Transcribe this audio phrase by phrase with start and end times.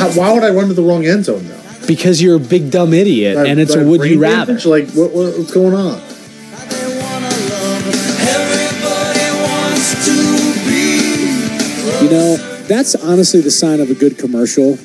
[0.00, 1.56] How, why would I run to the wrong end zone though?
[1.86, 4.46] Because you're a big dumb idiot, and it's a would you rather.
[4.54, 4.66] damage?
[4.66, 6.00] Like what, what, what's going on?
[12.00, 12.36] You know,
[12.66, 14.78] that's honestly the sign of a good commercial.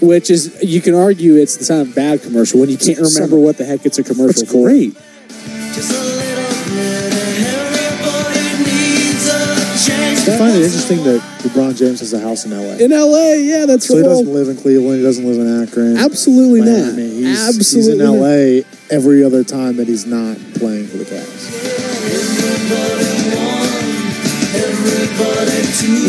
[0.00, 2.98] Which is, you can argue it's the sign of a bad commercial when you can't
[2.98, 4.68] remember what the heck it's a commercial That's for.
[4.68, 4.96] great.
[10.34, 12.74] I find it interesting that LeBron James has a house in LA.
[12.84, 14.98] In LA, yeah, that's So he doesn't live in Cleveland.
[14.98, 15.96] He doesn't live in Akron.
[15.96, 16.98] Absolutely not.
[16.98, 21.54] He's, Absolutely he's in LA every other time that he's not playing for the Cavs.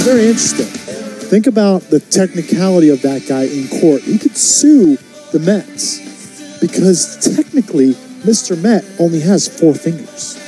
[0.03, 0.65] Very interesting.
[0.65, 4.01] Think about the technicality of that guy in court.
[4.01, 4.97] He could sue
[5.33, 7.93] the Mets because technically,
[8.25, 8.59] Mr.
[8.59, 10.44] Met only has four fingers.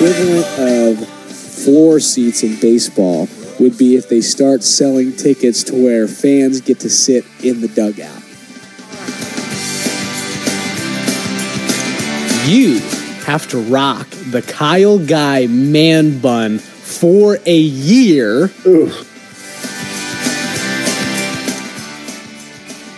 [0.00, 6.08] Equivalent of floor seats in baseball would be if they start selling tickets to where
[6.08, 8.16] fans get to sit in the dugout.
[12.48, 12.78] You
[13.26, 18.50] have to rock the Kyle Guy man bun for a year.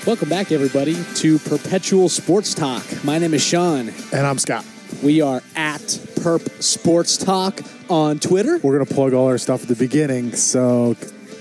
[0.06, 2.84] Welcome back, everybody, to Perpetual Sports Talk.
[3.02, 3.92] My name is Sean.
[4.12, 4.64] And I'm Scott.
[5.02, 8.58] We are at Perp Sports Talk on Twitter.
[8.62, 10.94] We're going to plug all our stuff at the beginning, so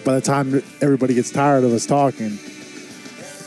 [0.04, 2.40] by the time everybody gets tired of us talking,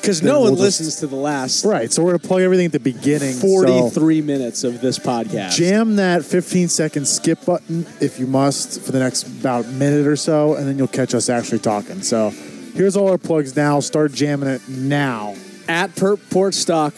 [0.01, 1.93] Because no one we'll just- listens to the last right?
[1.93, 3.33] So we're going to plug everything at the beginning.
[3.33, 5.57] so 43 minutes of this podcast.
[5.57, 10.17] jam that 15 second skip button if you must for the next about minute or
[10.17, 12.03] so, and then you'll catch us actually talking.
[12.03, 12.31] So
[12.75, 13.81] here's all our plugs now.
[13.81, 15.35] Start jamming it now.
[15.67, 16.93] at Perp Sports Talk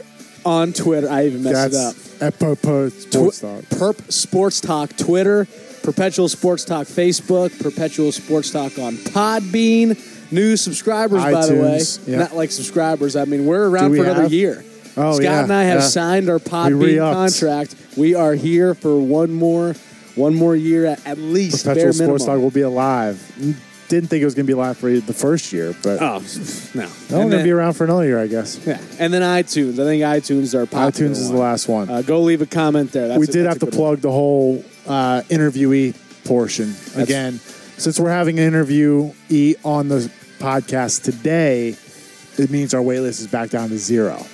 [0.46, 1.10] on Twitter.
[1.10, 1.94] I even messed it up.
[1.94, 3.62] That's at Popo Sports Talk.
[3.64, 5.46] Perp Sports Talk Twitter,
[5.82, 9.98] Perpetual Sports Talk Facebook, Perpetual Sports Talk on Podbean.
[10.32, 11.78] New subscribers, by the way.
[11.78, 12.18] iTunes, yeah.
[12.18, 13.14] Not like subscribers.
[13.16, 14.32] I mean, we're around we for another have?
[14.32, 14.64] year.
[14.96, 15.86] Oh, Scott yeah, and I have yeah.
[15.86, 17.14] signed our We Podbean re-upped.
[17.14, 17.76] contract.
[17.96, 19.74] We are here for one more,
[20.14, 21.64] one more year at, at least.
[21.66, 22.42] Perpetual bare Sports Talk minimum.
[22.44, 23.20] will be alive.
[23.88, 26.22] Didn't think it was going to be live for the first year, but Oh
[26.74, 26.82] no!
[26.82, 28.58] no, going to be around for another year, I guess.
[28.66, 29.74] Yeah, and then iTunes.
[29.74, 31.88] I think iTunes popular iTunes is the last one.
[31.88, 33.06] Uh, go leave a comment there.
[33.08, 33.88] That's we a- did that's have to good one.
[33.96, 37.38] plug the whole uh, interviewee portion again.
[37.78, 41.76] Since we're having an interviewee on the podcast today,
[42.38, 44.24] it means our wait list is back down to zero.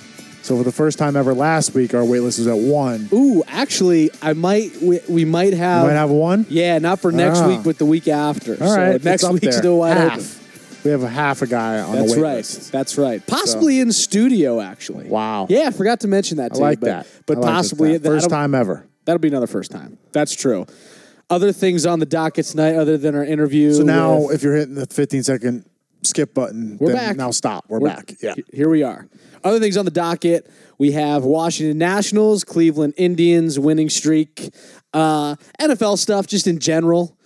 [0.43, 3.07] So for the first time ever last week, our wait list was at one.
[3.13, 4.75] Ooh, actually, I might.
[4.81, 5.85] We, we might We have.
[5.85, 6.45] might have one.
[6.49, 7.47] Yeah, not for next Ah.
[7.47, 8.61] week, but the week after.
[8.61, 9.51] All right, it's next up week's there.
[9.53, 10.11] still wide half.
[10.19, 10.27] open.
[10.83, 12.35] We have a half a guy on That's the wait right.
[12.35, 12.73] list.
[12.73, 13.25] That's right.
[13.25, 15.07] Possibly in studio, actually.
[15.07, 15.47] Wow.
[15.49, 16.51] Yeah, I forgot to mention that.
[16.51, 17.07] I To like but, that.
[17.25, 18.03] But I like possibly that.
[18.05, 18.85] first that'll- time ever.
[19.05, 19.97] That'll be another first time.
[20.11, 20.65] That's true.
[21.29, 23.73] Other things on the docket tonight, other than our interview.
[23.73, 25.63] So now, with- if you're hitting the 15 second
[26.05, 27.15] skip button, We're back.
[27.17, 27.65] now stop.
[27.67, 28.13] We're, We're- back.
[28.21, 28.35] Yeah.
[28.53, 29.07] Here we are.
[29.43, 30.49] Other things on the docket.
[30.77, 34.53] We have Washington Nationals, Cleveland Indians winning streak,
[34.93, 37.17] uh, NFL stuff just in general,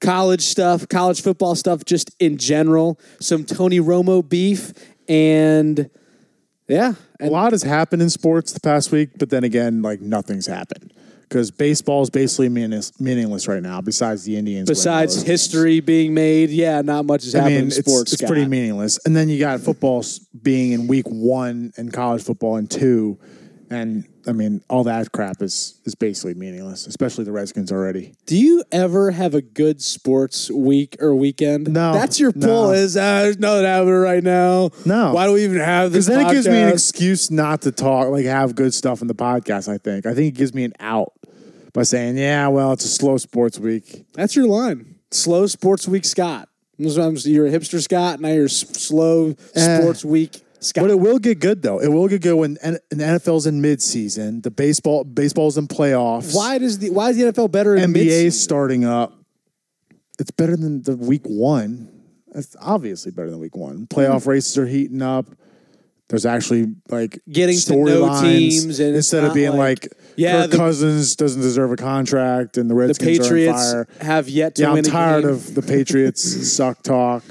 [0.00, 4.72] college stuff, college football stuff just in general, some Tony Romo beef,
[5.08, 5.90] and
[6.68, 10.46] yeah, a lot has happened in sports the past week, but then again, like nothing's
[10.46, 10.92] happened
[11.32, 13.80] because baseball is basically meaningless, meaningless right now.
[13.80, 17.44] Besides the Indians, besides history being made, yeah, not much is games.
[17.44, 18.12] I mean, in it's, sports.
[18.12, 18.98] it's pretty meaningless.
[19.06, 20.04] And then you got football
[20.42, 23.18] being in week one and college football in two,
[23.70, 26.86] and I mean, all that crap is is basically meaningless.
[26.86, 28.14] Especially the Redskins already.
[28.26, 31.68] Do you ever have a good sports week or weekend?
[31.72, 32.46] No, That's your no.
[32.46, 34.70] pull is, uh, there's nothing happening right now.
[34.86, 35.12] No.
[35.12, 37.72] Why do we even have this Because then it gives me an excuse not to
[37.72, 39.68] talk, like have good stuff in the podcast.
[39.68, 40.06] I think.
[40.06, 41.12] I think it gives me an out
[41.72, 44.96] by saying, "Yeah, well, it's a slow sports week." That's your line.
[45.10, 46.48] Slow sports week Scott.
[46.78, 49.78] You're a hipster Scott, now you're s- slow Eh.
[49.80, 50.84] sports week Scott.
[50.84, 51.80] But it will get good though.
[51.80, 54.42] It will get good when N- the NFL's in midseason.
[54.42, 56.34] The baseball baseball's in playoffs.
[56.34, 59.12] why does the why is the NFL better in NBA's starting up.
[60.18, 61.88] It's better than the week one.
[62.34, 63.86] It's obviously better than week one.
[63.86, 64.00] Mm-hmm.
[64.00, 65.26] Playoff races are heating up.
[66.08, 70.42] There's actually like Getting to know storylines teams and instead of being like- like, Yeah,
[70.42, 74.06] Kirk the- Cousins doesn't deserve a contract and the The Patriots are on fire.
[74.06, 76.22] have yet to Yeah, I'm tired of the Patriots
[76.52, 77.24] suck talk.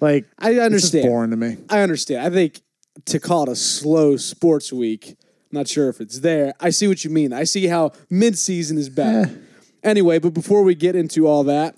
[0.00, 1.04] Like I understand.
[1.06, 1.56] boring to me.
[1.68, 2.24] I understand.
[2.24, 2.60] I think
[3.06, 5.16] to call it a slow sports week,
[5.50, 6.52] I'm not sure if it's there.
[6.60, 7.32] I see what you mean.
[7.32, 9.42] I see how mid-season is better.
[9.82, 11.76] Anyway, but before we get into all that,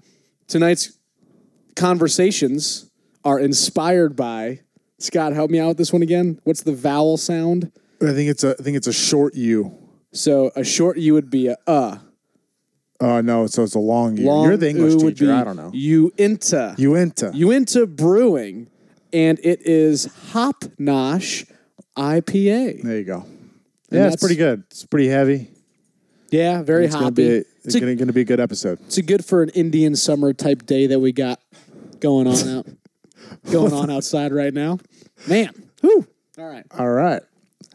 [0.49, 0.99] tonight's
[1.77, 2.91] conversations
[3.25, 4.61] are inspired by
[4.99, 5.33] Scott.
[5.33, 6.41] Help me out with this one again.
[6.45, 7.71] What's the vowel sound?
[8.03, 9.77] I think it's a I think it's a short U.
[10.13, 11.99] So a short U would be a uh.
[13.03, 14.25] Oh no, so it's a long U.
[14.25, 15.33] Long You're the English teacher.
[15.33, 15.71] I don't know.
[15.73, 16.75] Uinta.
[16.79, 17.31] Uinta.
[17.35, 18.70] Uinta Brewing,
[19.13, 21.51] and it is Hop Nosh
[21.97, 22.83] IPA.
[22.83, 23.21] there you go.
[23.21, 23.31] And
[23.91, 24.65] Yeah, it's pretty good.
[24.71, 25.49] It's pretty heavy.
[26.31, 27.43] Yeah, very It's gonna be.
[27.65, 28.79] it's, gonna, gonna be a good episode.
[28.87, 31.41] it's a good for an Indian summer type day that we got
[31.99, 32.67] going on out,
[33.51, 34.79] going on outside right now.
[35.29, 36.07] Man, whew.
[36.39, 37.21] All right, All right.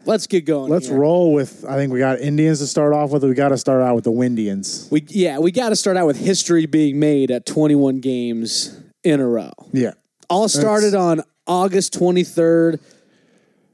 [0.06, 0.70] let's get going.
[0.72, 0.96] Let's here.
[0.96, 1.64] roll with.
[1.68, 3.22] I think we got Indians to start off with.
[3.22, 4.88] We got to start out with the Windians.
[4.90, 9.20] We yeah, we got to start out with history being made at 21 games in
[9.20, 9.52] a row.
[9.72, 9.92] Yeah.
[10.28, 12.80] All started on August 23rd.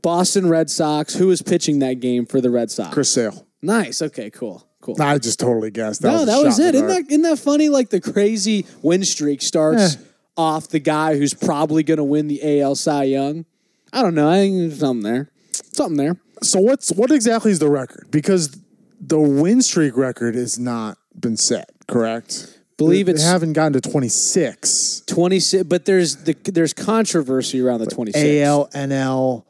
[0.02, 1.14] Boston Red Sox.
[1.14, 2.92] Who was pitching that game for the Red Sox?
[2.92, 3.46] Chris Sale.
[3.62, 4.02] Nice.
[4.02, 4.30] Okay.
[4.30, 4.66] Cool.
[4.80, 5.00] Cool.
[5.00, 6.02] I just totally guessed.
[6.02, 6.74] That no, was that was it.
[6.74, 7.68] Isn't that isn't that funny?
[7.68, 9.98] Like the crazy win streak starts Eh.
[10.36, 13.44] off the guy who's probably going to win the AL Cy Young.
[13.92, 14.28] I don't know.
[14.28, 15.30] I think there's something there.
[15.52, 16.16] Something there.
[16.42, 18.08] So what's what exactly is the record?
[18.10, 18.58] Because
[19.00, 21.70] the win streak record has not been set.
[21.86, 22.58] Correct.
[22.78, 25.02] Believe they, it's- they haven't gotten to twenty six.
[25.06, 29.44] 26 but there's the there's controversy around the 26 AL, NL.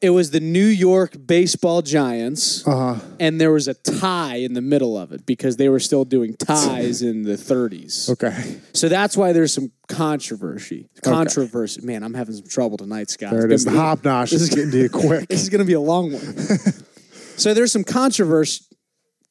[0.00, 3.00] it was the new york baseball giants Uh huh.
[3.20, 6.34] and there was a tie in the middle of it because they were still doing
[6.34, 8.58] ties in the 30s Okay.
[8.72, 13.44] so that's why there's some controversy controversy man i'm having some trouble tonight scott There
[13.46, 13.64] it It's.
[13.64, 15.28] The gonna be- hop nosh is getting to you quick.
[15.28, 16.22] this is going to be a long one
[17.36, 18.64] so there's some controversy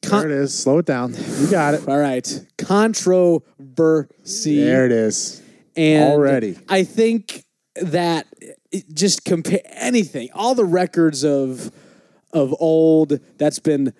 [0.03, 0.57] There it is.
[0.57, 1.15] Slow it down.
[1.39, 1.88] You got it.
[1.88, 5.41] all right controversy There it is.
[5.75, 6.57] and Already.
[6.69, 7.44] I think
[7.75, 8.27] that
[8.94, 11.71] just compare anything, all the records of
[12.31, 13.94] of old that's been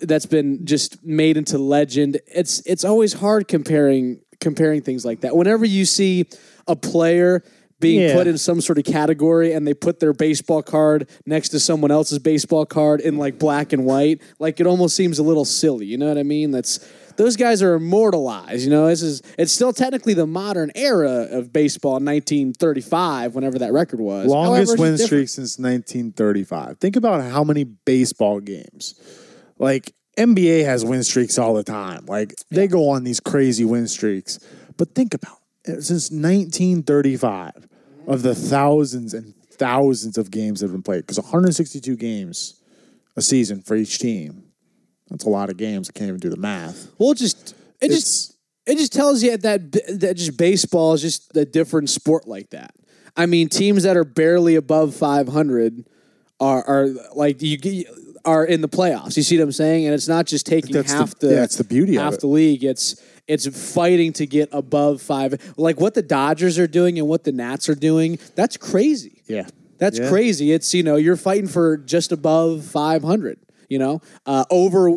[0.00, 2.20] that's been just made into legend.
[2.26, 5.36] It's it's always hard comparing comparing things like that.
[5.36, 6.26] Whenever you see
[6.66, 7.44] a player
[7.82, 8.14] being Yeah.
[8.14, 11.90] put in some sort of category and they put their baseball card next to someone
[11.90, 15.84] else's baseball card in like black and white, like it almost seems a little silly.
[15.84, 16.50] You know what I mean?
[16.52, 16.80] That's
[17.16, 18.64] those guys are immortalized.
[18.64, 23.72] You know, this is it's still technically the modern era of baseball, 1935, whenever that
[23.72, 24.28] record was.
[24.28, 26.78] Longest it's win streak since 1935.
[26.78, 28.94] Think about how many baseball games.
[29.58, 32.06] Like NBA has win streaks all the time.
[32.06, 34.38] Like they go on these crazy win streaks.
[34.78, 35.82] But think about it.
[35.82, 37.68] Since 1935,
[38.06, 42.60] of the thousands and thousands of games that have been played, because 162 games
[43.16, 44.44] a season for each team.
[45.10, 45.90] That's a lot of games.
[45.90, 46.90] I can't even do the math.
[46.98, 51.36] Well, it just it just it just tells you that that just baseball is just
[51.36, 52.74] a different sport like that.
[53.16, 55.86] I mean, teams that are barely above 500
[56.40, 57.86] are are like you get
[58.24, 59.16] are in the playoffs.
[59.16, 59.86] You see what I'm saying?
[59.86, 62.20] And it's not just taking That's the- half the, yeah, it's the beauty of it.
[62.20, 62.64] the league.
[62.64, 62.96] It's
[63.28, 65.54] it's fighting to get above five.
[65.56, 68.18] Like what the Dodgers are doing and what the Nats are doing.
[68.34, 69.22] That's crazy.
[69.28, 69.46] yeah.
[69.78, 70.08] That's Yeah.
[70.08, 70.52] crazy.
[70.52, 73.38] It's you know you're fighting for just above 500.
[73.68, 74.90] You know, uh, over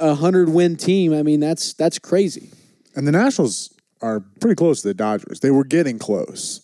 [0.00, 1.12] a hundred win team.
[1.12, 2.50] I mean that's that's crazy.
[2.96, 5.40] And the Nationals are pretty close to the Dodgers.
[5.40, 6.60] They were getting close.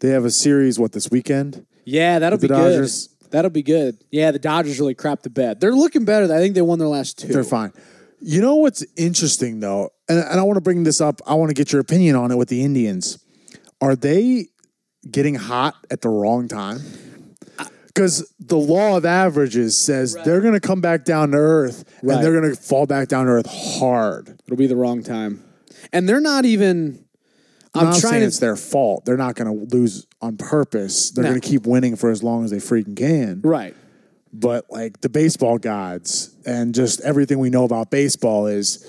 [0.00, 1.66] They have a series, what, this weekend?
[1.84, 3.14] Yeah, that'll the be Dodgers- good.
[3.30, 3.98] That'll be good.
[4.10, 5.60] Yeah, the Dodgers really crapped the bed.
[5.60, 6.24] They're looking better.
[6.32, 7.28] I think they won their last two.
[7.28, 7.72] They're fine.
[8.20, 9.90] You know what's interesting, though?
[10.08, 11.20] And, and I want to bring this up.
[11.26, 13.18] I want to get your opinion on it with the Indians.
[13.80, 14.46] Are they
[15.08, 16.80] getting hot at the wrong time?
[17.86, 22.14] Because the law of averages says they're going to come back down to earth Right.
[22.16, 23.46] and they're going to fall back down to earth
[23.80, 24.40] hard.
[24.46, 25.42] It'll be the wrong time,
[25.92, 27.04] and they're not even.
[27.78, 28.26] I'm, not trying saying to.
[28.26, 29.04] it's their fault.
[29.04, 31.10] They're not going to lose on purpose.
[31.10, 31.30] They're No.
[31.30, 33.40] going to keep winning for as long as they freaking can.
[33.42, 33.74] right.
[34.32, 38.86] but like the baseball gods and just everything we know about baseball is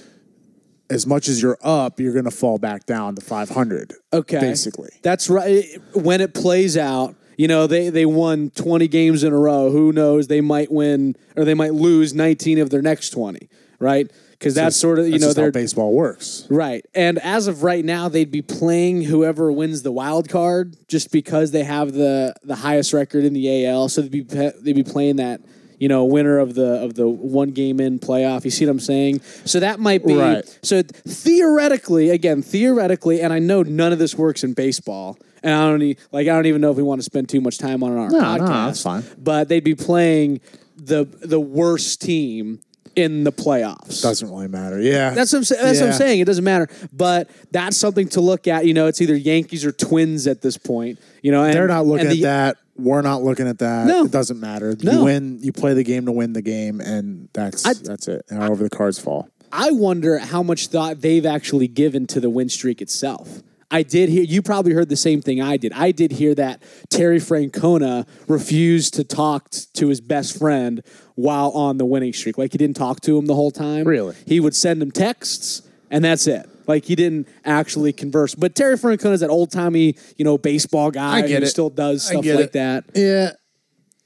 [0.89, 3.93] as much as you're up, you're going to fall back down to 500.
[4.11, 4.39] Okay.
[4.39, 4.89] Basically.
[5.03, 5.63] That's right.
[5.93, 9.71] When it plays out, you know, they, they won 20 games in a row.
[9.71, 10.27] Who knows?
[10.27, 13.47] They might win or they might lose 19 of their next 20,
[13.79, 14.11] right?
[14.39, 16.47] Because that's sort of, you know, just how baseball works.
[16.49, 16.85] Right.
[16.95, 21.51] And as of right now, they'd be playing whoever wins the wild card just because
[21.51, 23.89] they have the, the highest record in the AL.
[23.89, 24.21] So they'd be
[24.61, 25.41] they'd be playing that,
[25.77, 28.45] you know, winner of the of the one game in playoff.
[28.45, 29.19] You see what I'm saying?
[29.43, 30.59] So that might be Right.
[30.63, 35.17] so theoretically, again, theoretically, and I know none of this works in baseball.
[35.43, 37.41] And I don't e- like I don't even know if we want to spend too
[37.41, 39.03] much time on it our No, no, that's fine.
[39.17, 40.41] But they'd be playing
[40.77, 42.59] the the worst team
[42.99, 44.01] in the playoffs.
[44.01, 44.79] Doesn't really matter.
[44.79, 45.11] Yeah.
[45.11, 46.19] That's what I'm, that's what I'm saying.
[46.19, 48.65] It doesn't matter, but that's something to look at.
[48.65, 50.99] You know, it's either Yankees or Twins at this point.
[51.21, 52.57] You know, and, They're not looking and at that.
[52.77, 53.87] We're not looking at that.
[53.87, 54.05] No.
[54.05, 54.75] It doesn't matter.
[54.81, 54.91] No.
[54.91, 58.25] You win, you play the game to win the game, and that's I- that's it.
[58.29, 59.29] However the cards fall.
[59.51, 63.41] I wonder how much thought they've actually given to the win streak itself.
[63.71, 65.73] I did hear you probably heard the same thing I did.
[65.73, 70.81] I did hear that Terry Francona refused to talk t- to his best friend
[71.15, 72.37] while on the winning streak.
[72.37, 73.85] Like he didn't talk to him the whole time.
[73.85, 74.15] Really?
[74.25, 75.61] He would send him texts
[75.91, 76.49] and that's it.
[76.67, 78.35] Like he didn't actually converse.
[78.35, 81.47] But Terry Francona is that old timey, you know, baseball guy I get who it.
[81.49, 82.51] still does I stuff get like it.
[82.53, 82.83] that.
[82.95, 83.31] Yeah,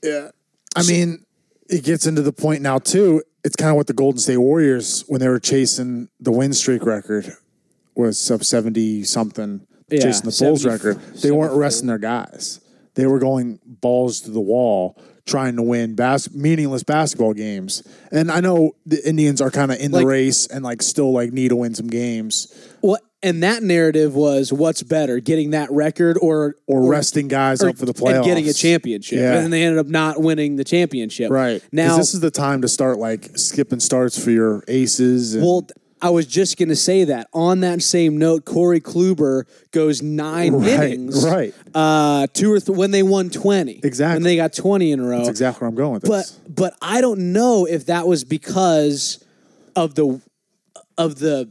[0.01, 0.31] yeah.
[0.75, 1.25] I mean,
[1.69, 3.21] it gets into the point now too.
[3.43, 6.85] It's kind of what the Golden State Warriors when they were chasing the win streak
[6.85, 7.35] record
[7.95, 10.99] was up seventy something, Yeah, chasing the Bulls record.
[11.21, 12.59] They weren't resting their guys.
[12.95, 17.81] They were going balls to the wall, trying to win bas- meaningless basketball games.
[18.11, 21.11] And I know the Indians are kind of in Like- the race and like still
[21.11, 22.47] like need to win some games
[22.83, 27.69] Well, and that narrative was what's better, getting that record or or resting guys or-
[27.69, 29.17] up for the playoffs and getting a championship.
[29.19, 29.39] Yeah.
[29.39, 31.31] And they ended up not winning the championship.
[31.31, 35.33] Right Now this is the time to start like skipping starts for your aces.
[35.33, 35.67] And, Well,
[36.03, 37.27] I was just going to say that.
[37.33, 41.53] On that same note, Corey Kluber goes nine Right, innings, right.
[41.73, 44.17] Uh, two or th- when they won twenty, Exactly.
[44.17, 45.17] And they got twenty in a row.
[45.19, 46.31] that's exactly where I'm going with this.
[46.31, 49.23] But but I don't know if that was because
[49.75, 50.21] of the
[50.97, 51.49] of the.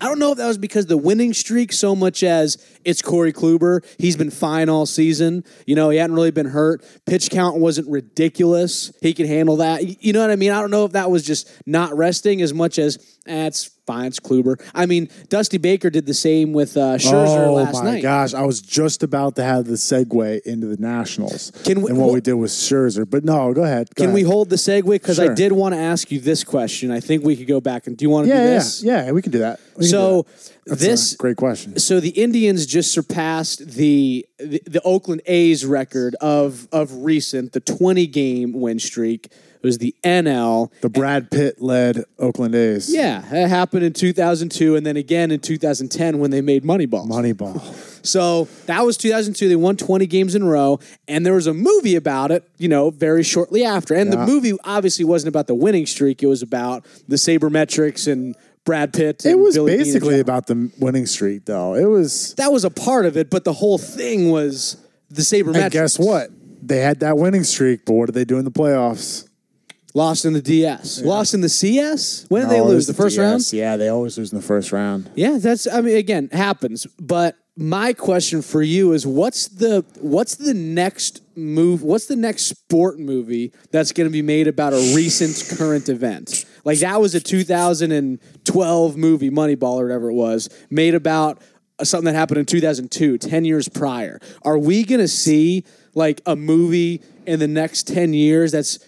[0.00, 3.32] I don't know if that was because the winning streak so much as it's Corey
[3.32, 3.84] Kluber.
[3.98, 5.44] He's been fine all season.
[5.66, 6.84] You know, he hadn't really been hurt.
[7.06, 8.92] Pitch count wasn't ridiculous.
[9.00, 10.02] He could handle that.
[10.02, 10.50] You know what I mean?
[10.50, 13.50] I don't know if that was just not resting as much as eh,
[13.88, 14.60] it's Kluber.
[14.74, 17.90] I mean, Dusty Baker did the same with uh, Scherzer oh last night.
[17.90, 21.82] Oh my gosh, I was just about to have the segue into the Nationals Can
[21.82, 23.88] we- and what well- we did with Scherzer, but no, go ahead.
[23.94, 24.84] go Can we hold the segue?
[24.88, 26.90] Because I did want to ask you this question.
[26.90, 28.82] I think we could go back and do you want to Yeah, do this?
[28.82, 29.60] yeah, yeah, we can do that.
[29.74, 30.28] Can So do
[30.70, 30.78] that.
[30.78, 31.78] This a great question.
[31.78, 37.60] so the Indians just surpassed the, the the Oakland A's record of of recent the
[37.60, 39.30] 20 game win streak.
[39.64, 40.70] It was the NL.
[40.82, 42.92] The Brad Pitt led Oakland A's.
[42.94, 47.08] Yeah, it happened in 2002 and then again in 2010 when they made Moneyball.
[47.08, 47.90] Moneyball.
[48.04, 49.48] So that was 2002.
[49.48, 50.78] They won 20 games in a row,
[51.08, 53.94] and there was a movie about it, you know, very shortly after.
[53.94, 58.36] And the movie obviously wasn't about the winning streak, it was about the sabermetrics and
[58.66, 59.24] Brad Pitt.
[59.24, 61.74] It was Billy basically about the winning streak, though.
[61.74, 62.34] It was.
[62.34, 64.76] That was a part of it, but the whole thing was
[65.08, 65.62] the sabermetrics.
[65.62, 66.28] And guess what?
[66.60, 69.26] They had that winning streak, but what did they do in the playoffs?
[69.96, 71.02] Lost in the DS.
[71.02, 72.26] Lost in the CS?
[72.28, 72.88] When did they No, lose?
[72.88, 73.52] The first round?
[73.52, 75.08] Yeah, they always lose in the first round.
[75.14, 76.84] Yeah, that's I mean again, happens.
[77.00, 82.46] But my question for you is what's the what's the next move what's the next
[82.46, 86.44] sport movie that's going to be made about a recent current event?
[86.64, 91.40] Like that was a 2012 movie Moneyball or whatever it was, made about
[91.82, 94.18] something that happened in 2002, 10 years prior.
[94.42, 98.78] Are we going to see like a movie in the next 10 years that's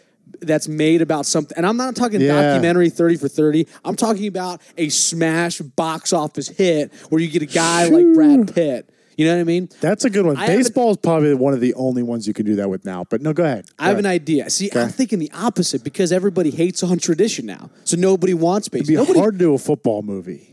[0.41, 1.57] that's made about something.
[1.57, 2.41] And I'm not talking Yeah.
[2.53, 3.67] documentary 30 for 30.
[3.85, 8.55] I'm talking about a smash box office hit where you get a guy like Brad
[8.55, 8.91] Pitt.
[9.17, 9.71] You know what I mean?
[9.81, 10.37] That's a good one.
[10.37, 13.05] I Baseball is probably one of the only ones you can do that with now.
[13.09, 13.65] But no, go ahead.
[13.79, 14.51] I have an idea.
[14.51, 17.71] See, I'm thinking the opposite because everybody hates on tradition now.
[17.85, 18.83] So nobody wants baseball.
[18.85, 18.95] It'd be.
[18.97, 20.51] Nobody, hard to do a football movie.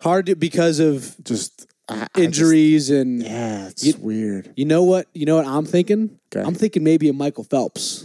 [0.00, 4.50] hard to, because of Just I- I just- injuries and yeah, it's You- weird.
[4.54, 5.06] you know what?
[5.14, 6.10] You know what I'm thinking?
[6.34, 6.46] Okay.
[6.46, 8.04] I'm thinking maybe a Michael Phelps.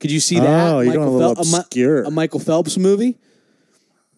[0.00, 0.72] Could you see that?
[0.72, 2.04] Oh, you're going a little obscure.
[2.04, 3.16] a Michael Phelps movie.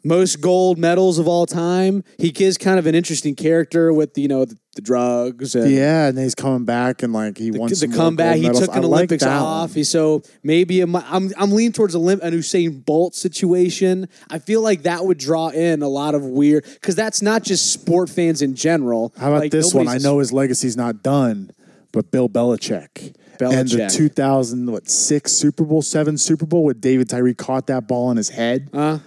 [0.03, 2.05] Most gold medals of all time.
[2.17, 6.07] He is kind of an interesting character with you know the, the drugs and Yeah,
[6.07, 8.37] and he's coming back and like he the some more comeback.
[8.37, 9.71] He took an I Olympics that off.
[9.71, 9.75] one.
[9.75, 14.09] He so maybe a, Mi- I'm I'm leaning towards a, an Usain Bolt situation.
[14.31, 17.71] I feel like that would draw in a lot of weird because that's not just
[17.71, 19.13] sport fans in general.
[19.19, 19.87] How about Like, this one?
[19.87, 21.51] I know his legacy's not done,
[21.93, 23.15] but Bill Belichick.
[23.41, 23.95] And the Belichick.
[23.95, 28.17] 2000 what six Super Bowl, seven Super Bowl, with David Tyree caught that ball in
[28.17, 28.69] his head.
[28.73, 28.99] Uh,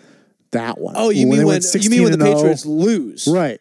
[0.52, 0.96] that one.
[0.98, 2.36] oh, you When mean when you mean when the 0.
[2.36, 3.28] Patriots lose?
[3.28, 3.60] Right.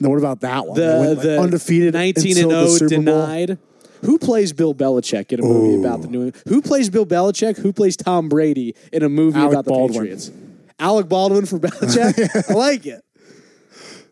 [0.00, 0.78] No, what about that one?
[0.78, 3.26] The went, like, the undefeated, 19 until and the 0 Super Bowl.
[3.26, 3.58] denied.
[4.02, 7.56] Who plays Bill Belichick in a movie about the New Who plays Bill Belichick?
[7.58, 10.00] Who plays Tom Brady in a movie Alec about the Baldwin.
[10.02, 10.30] Patriots?
[10.78, 12.50] Alec Baldwin for Belichick?
[12.50, 13.02] I like it.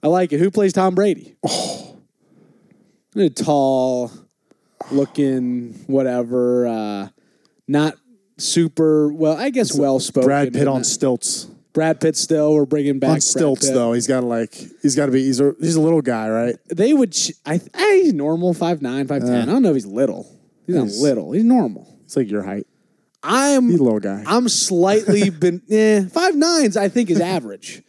[0.03, 0.39] I like it.
[0.41, 1.35] Who plays Tom Brady?
[1.47, 1.82] Oh.
[3.15, 4.11] A tall
[4.91, 7.09] looking, whatever, uh,
[7.69, 7.95] not
[8.39, 10.27] super well, I guess well spoken.
[10.27, 11.45] Brad Pitt on stilts.
[11.75, 12.55] Brad Pitt still.
[12.55, 15.25] We're bringing back On Brad stilts though, he's got to like he's got to be
[15.25, 16.57] he's a he's a little guy, right?
[16.69, 17.13] they would.
[17.13, 19.43] Ch- I, I he's normal, five nine, five ten.
[19.49, 20.39] I don't know if he's little.
[20.67, 21.33] He's not little.
[21.33, 21.99] He's normal.
[22.05, 22.67] It's like your height.
[23.23, 23.69] I'm.
[23.71, 24.25] He's a little guy.
[24.27, 25.63] I'm slightly been.
[25.71, 26.77] Eh, five nines.
[26.77, 27.83] I think is average.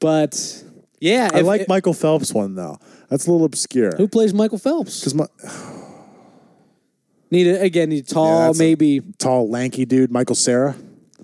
[0.00, 0.64] But
[1.00, 2.78] yeah, I if- like Michael Phelps one though.
[3.10, 3.92] That's a little obscure.
[3.96, 5.00] Who plays Michael Phelps?
[5.00, 5.26] Because my
[7.30, 7.90] Need a, again.
[7.90, 10.74] Need Yeah, tall, that's a- maybe tall, lanky dude, Michael Cera,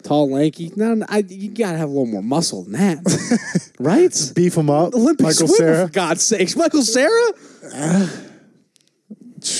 [0.05, 0.71] tall, lanky.
[0.77, 4.33] No, no, I, you gotta have a little more muscle than that, right?
[4.37, 4.95] beef him up.
[4.95, 5.87] Olympic Michael swimmer, Cera.
[5.89, 7.33] for God's sakes, Michael Cera.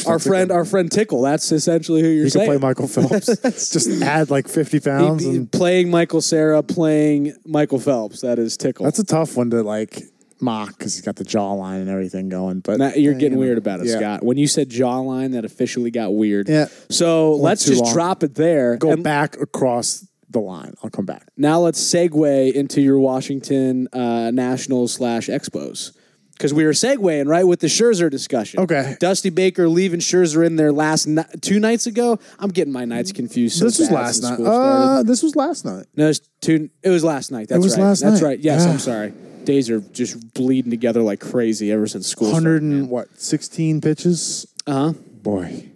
[0.07, 1.23] Our friend, our friend Tickle.
[1.23, 2.47] That's essentially who you're He could saying.
[2.49, 3.27] play Michael Phelps.
[3.71, 5.23] Just add like 50 pounds.
[5.23, 8.23] He- he- and playing Michael Cera, playing Michael Phelps.
[8.23, 8.85] That is Tickle.
[8.85, 10.03] that's a tough one to like
[10.41, 12.61] mock because he's got the jawline and everything going.
[12.61, 13.97] But Now, you're getting weird about it, yeah.
[13.99, 14.25] Scott.
[14.25, 16.49] When you said jawline, that officially got weird.
[16.49, 16.67] Yeah.
[16.91, 17.93] So let's too just long.
[17.95, 18.77] drop it there.
[18.77, 20.75] Go And back across the line.
[20.83, 21.29] I'll come back.
[21.37, 25.93] Now let's segue into your Washington uh, Nationals slash Expos.
[26.33, 28.61] Because we were segueing right with the Scherzer discussion.
[28.61, 28.95] Okay.
[29.01, 32.19] Dusty Baker leaving Scherzer in there last ni- two nights ago.
[32.39, 33.57] I'm getting my nights confused.
[33.59, 34.35] So this was bad last since night.
[34.35, 34.85] school started.
[34.99, 35.87] Uh, this was last night.
[35.97, 36.69] No, it's two.
[36.83, 37.49] It was last night.
[37.49, 37.85] That's was right.
[37.85, 38.27] last That's night.
[38.29, 38.39] right.
[38.39, 38.71] Yes, Yeah.
[38.71, 39.15] I'm sorry.
[39.47, 42.33] Days are just bleeding together like crazy ever since school.
[42.33, 43.19] Hundred and what?
[43.19, 44.47] Sixteen pitches.
[44.67, 44.93] Uh huh.
[45.23, 45.71] Boy,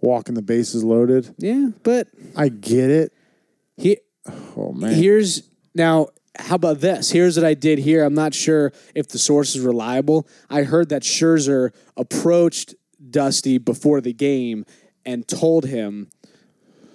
[0.00, 1.32] walking the bases loaded.
[1.38, 3.12] Yeah, but I get it.
[3.76, 3.98] he
[4.56, 4.94] Oh man.
[4.94, 5.42] Here's
[5.74, 6.08] now.
[6.38, 7.10] How about this?
[7.10, 8.02] Here's what I did here.
[8.02, 10.26] I'm not sure if the source is reliable.
[10.48, 12.74] I heard that Scherzer approached
[13.10, 14.64] Dusty before the game
[15.04, 16.08] and told him,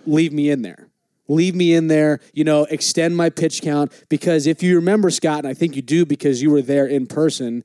[0.07, 0.87] "Leave me in there.
[1.27, 2.19] Leave me in there.
[2.33, 5.81] You know, extend my pitch count because if you remember Scott, and I think you
[5.81, 7.63] do because you were there in person."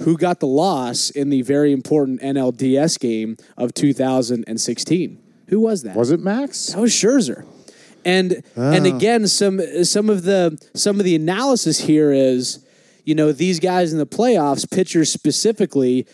[0.00, 5.22] Who got the loss in the very important NLDS game of 2016?
[5.48, 5.94] Who was that?
[5.94, 6.68] was it Max?
[6.68, 7.44] That was Scherzer.
[8.04, 8.96] And and ah.
[8.96, 12.64] again, some some of the some of the analysis here is,
[13.04, 16.06] you know, these guys in the playoffs, pitchers specifically,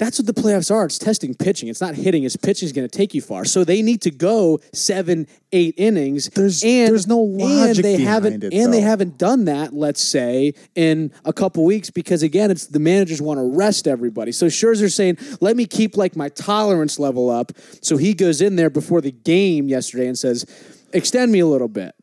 [0.00, 0.86] that's what the playoffs are.
[0.86, 1.68] It's testing pitching.
[1.68, 2.24] It's not hitting.
[2.24, 3.44] It's pitching is going to take you far.
[3.44, 6.30] So they need to go seven, eight innings.
[6.30, 9.74] There's- and, there's no and logic they behind haven't it, and they haven't done that.
[9.74, 14.32] Let's say in a couple weeks because again, it's the managers want to rest everybody.
[14.32, 17.52] So Scherzer's saying, let me keep like my tolerance level up.
[17.82, 20.46] So he goes in there before the game yesterday and says,
[20.94, 21.94] extend me a little bit,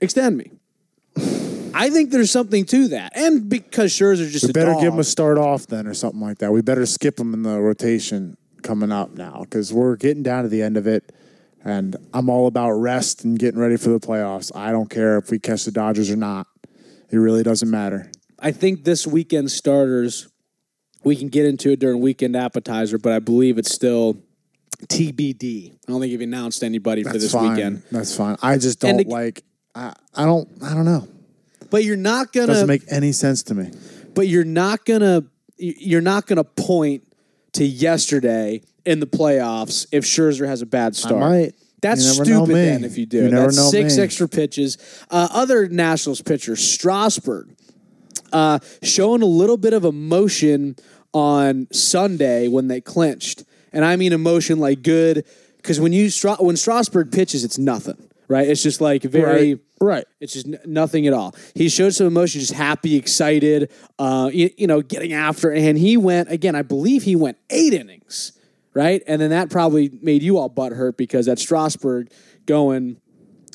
[0.00, 1.51] extend me.
[1.74, 4.98] I think there's something to that, and because Scherzer's just We better dog, give him
[4.98, 6.52] a start off then, or something like that.
[6.52, 10.48] We better skip him in the rotation coming up now because we're getting down to
[10.48, 11.12] the end of it,
[11.64, 14.50] and I'm all about rest and getting ready for the playoffs.
[14.54, 16.46] I don't care if we catch the Dodgers or not.
[17.10, 18.10] It really doesn't matter.
[18.38, 20.28] I think this weekend starters,
[21.04, 24.16] we can get into it during weekend appetizer, but I believe it's still
[24.86, 25.72] TBD.
[25.72, 27.50] I don't think you've announced anybody for this fine.
[27.50, 27.82] weekend.
[27.92, 28.36] That's fine.
[28.42, 29.42] I just don't like.
[29.74, 30.48] I, I don't.
[30.62, 31.08] I don't know.
[31.72, 32.46] But you're not gonna.
[32.46, 33.72] Doesn't make any sense to me.
[34.14, 35.24] but you're not gonna.
[35.58, 37.02] You're not gonna point
[37.54, 41.18] to yesterday in the playoffs if Scherzer has a bad start.
[41.18, 41.54] might.
[41.80, 42.54] That's You never know stupid.
[42.56, 44.02] Then if you do, You never that's know six me.
[44.04, 44.78] extra pitches.
[45.10, 47.56] Uh, other Nationals pitcher Strasburg
[48.32, 50.76] uh, showing a little bit of emotion
[51.12, 55.24] on Sunday when they clinched, and I mean emotion like good
[55.56, 58.48] because when you when Strasburg pitches, it's nothing, right?
[58.48, 59.54] It's just like very.
[59.54, 59.62] Right.
[59.82, 60.04] Right.
[60.20, 61.34] It's just n- nothing at all.
[61.54, 65.60] He showed some emotion, just happy, excited, uh, you, you know, getting after it.
[65.62, 68.32] And he went, again, I believe he went eight innings,
[68.74, 69.02] right?
[69.08, 72.12] And then that probably made you all butthurt because that Strasburg
[72.46, 72.98] going,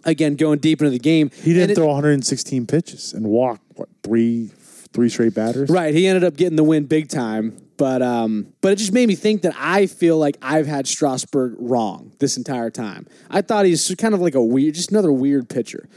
[0.03, 1.29] again, going deep into the game.
[1.43, 4.51] He didn't it- throw 116 pitches and walk what three
[4.93, 5.69] three straight batters.
[5.69, 5.93] Right.
[5.93, 7.57] He ended up getting the win big time.
[7.77, 11.53] But um, but it just made me think that I feel like I've had Strasburg
[11.59, 13.05] wrong this entire time.
[13.29, 15.87] I thought he's kind of like a weird, just another weird pitcher.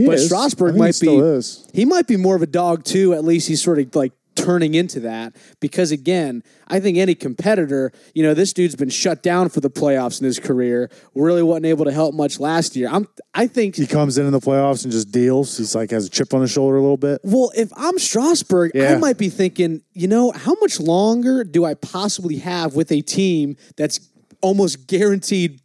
[0.00, 0.26] He but is.
[0.26, 1.68] Strasburg think he might be is.
[1.74, 3.12] he might be more of a dog too.
[3.14, 7.92] At least he's sort of like turning into that because again, I think any competitor,
[8.14, 10.90] you know, this dude's been shut down for the playoffs in his career.
[11.14, 12.88] Really wasn't able to help much last year.
[12.90, 15.58] I'm I think He comes in in the playoffs and just deals.
[15.58, 17.20] He's like has a chip on his shoulder a little bit.
[17.24, 21.74] well, if I'm Strasburg, I might be thinking, you know, how much longer do I
[21.74, 24.00] possibly have with a team that's
[24.40, 25.60] almost guaranteed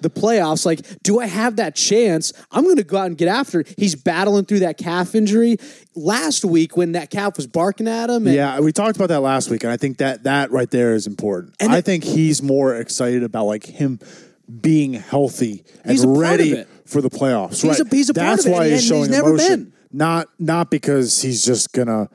[0.00, 0.64] the playoffs?
[0.66, 2.32] Like, do I have that chance?
[2.50, 3.74] I'm going to go out and get after it.
[3.78, 5.56] He's battling through that calf injury.
[5.94, 9.20] Last week, when that calf was barking at him, and Yeah, we talked about that
[9.20, 11.54] last week, and I think that that right there is important.
[11.60, 13.98] And I it- think he's more excited about like him
[14.60, 17.62] being healthy and He's ready for the playoffs.
[17.62, 17.80] He's right.
[17.80, 19.64] a- he's a part That's why he's he- showing he's never emotion.
[19.64, 19.72] been.
[19.92, 22.08] Not not because he's just gonna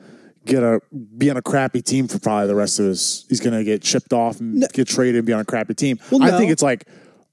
[0.44, 0.80] get a
[1.16, 3.24] be on a crappy team for probably the rest of his.
[3.28, 5.98] He's gonna get shipped off and get traded and be on a crappy team.
[6.10, 6.86] Well, I think it's like,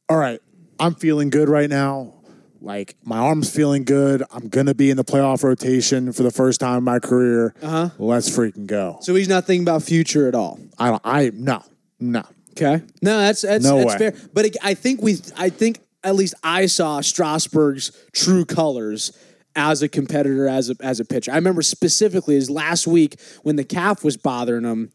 [0.09, 0.39] all right,
[0.79, 2.13] I'm feeling good right now.
[2.61, 4.23] Like my arm's feeling good.
[4.31, 7.53] I'm gonna be in the playoff rotation for the first time in my career.
[7.61, 7.89] Uh-huh.
[7.99, 8.97] Let's freaking go.
[9.01, 10.59] so he's not thinking about future at all.
[10.79, 11.01] I don't.
[11.05, 11.63] I no
[11.99, 12.23] no.
[12.51, 12.83] Okay.
[13.01, 14.11] No, that's that's, No that's way.
[14.11, 14.29] fair.
[14.33, 19.11] But it, I think we, I think at least I saw Strasburg's true colors
[19.57, 21.31] as a competitor, as a as a pitcher.
[21.31, 24.91] I remember specifically his last week when the calf was bothering him.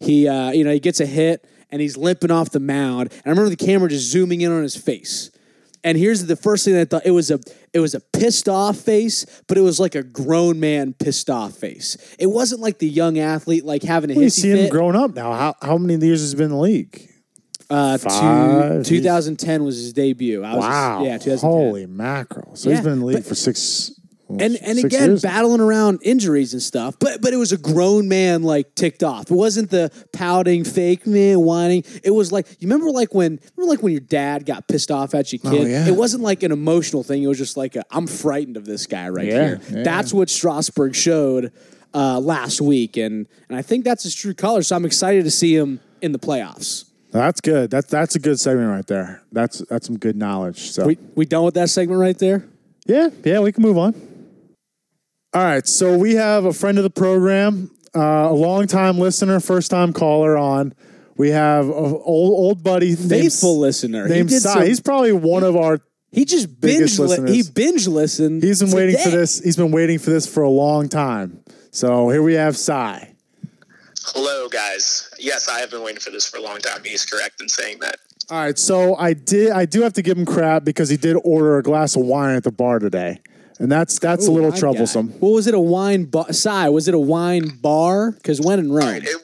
[0.00, 3.12] He, uh, you know, he gets a hit and he's limping off the mound.
[3.12, 5.30] And I remember the camera just zooming in on his face.
[5.82, 7.40] And here's the first thing that I thought it was a
[7.72, 11.54] it was a pissed off face, but it was like a grown man pissed off
[11.54, 11.96] face.
[12.18, 14.70] It wasn't like the young athlete like having a We hissy see him fit.
[14.70, 15.32] growing up now.
[15.32, 17.06] How how many years has he been in the league?
[17.70, 18.82] Uh, Five.
[18.84, 20.42] two, 2010 was his debut.
[20.42, 21.04] I was Wow.
[21.04, 21.38] yeah, 2010.
[21.48, 22.56] Holy mackerel.
[22.56, 23.92] So he's been in the league but- for six.
[24.38, 25.22] And and again years?
[25.22, 29.30] battling around injuries and stuff but but it was a grown man like ticked off
[29.30, 33.70] it wasn't the pouting fake man whining it was like you remember like when remember
[33.72, 35.86] like when your dad got pissed off at you kid Oh, yeah.
[35.88, 38.86] it wasn't like an emotional thing it was just like i i'm frightened of this
[38.86, 39.82] guy right Yeah, here yeah.
[39.82, 41.52] that's what strasburg showed
[41.92, 45.30] uh, last week and and i think that's his true color so i'm excited to
[45.30, 47.70] see him in the playoffs That's good.
[47.72, 49.20] That's that's a good segment right there.
[49.32, 50.70] That's that's some good knowledge.
[50.70, 52.44] So we we done with that segment right there
[52.86, 53.94] yeah, yeah, we can move on.
[55.32, 59.70] All right, so we have a friend of the program, uh, a longtime listener, first
[59.70, 60.74] time caller on.
[61.16, 64.54] We have a old old buddy, faithful named, listener named did Cy.
[64.54, 65.78] some- He's probably one of our.
[66.10, 66.98] he just binge.
[66.98, 68.42] Li- he binge listened.
[68.42, 69.38] He's been waiting for this.
[69.38, 71.40] He's been waiting for this for a long time.
[71.70, 73.14] So here we have Cy.
[74.06, 75.08] Hello, guys.
[75.20, 76.80] Yes, I have been waiting for this for a long time.
[76.84, 77.96] He's correct in saying that.
[78.30, 79.50] All right, so I did.
[79.50, 82.34] I do have to give him crap because he did order a glass of wine
[82.34, 83.20] at the bar today,
[83.60, 85.08] and that's that's a little my troublesome.
[85.10, 85.16] guy.
[85.20, 86.32] Well, was it a wine bar?
[86.32, 88.10] Cy, was it a wine bar?
[88.12, 89.16] Because when in Rome, It,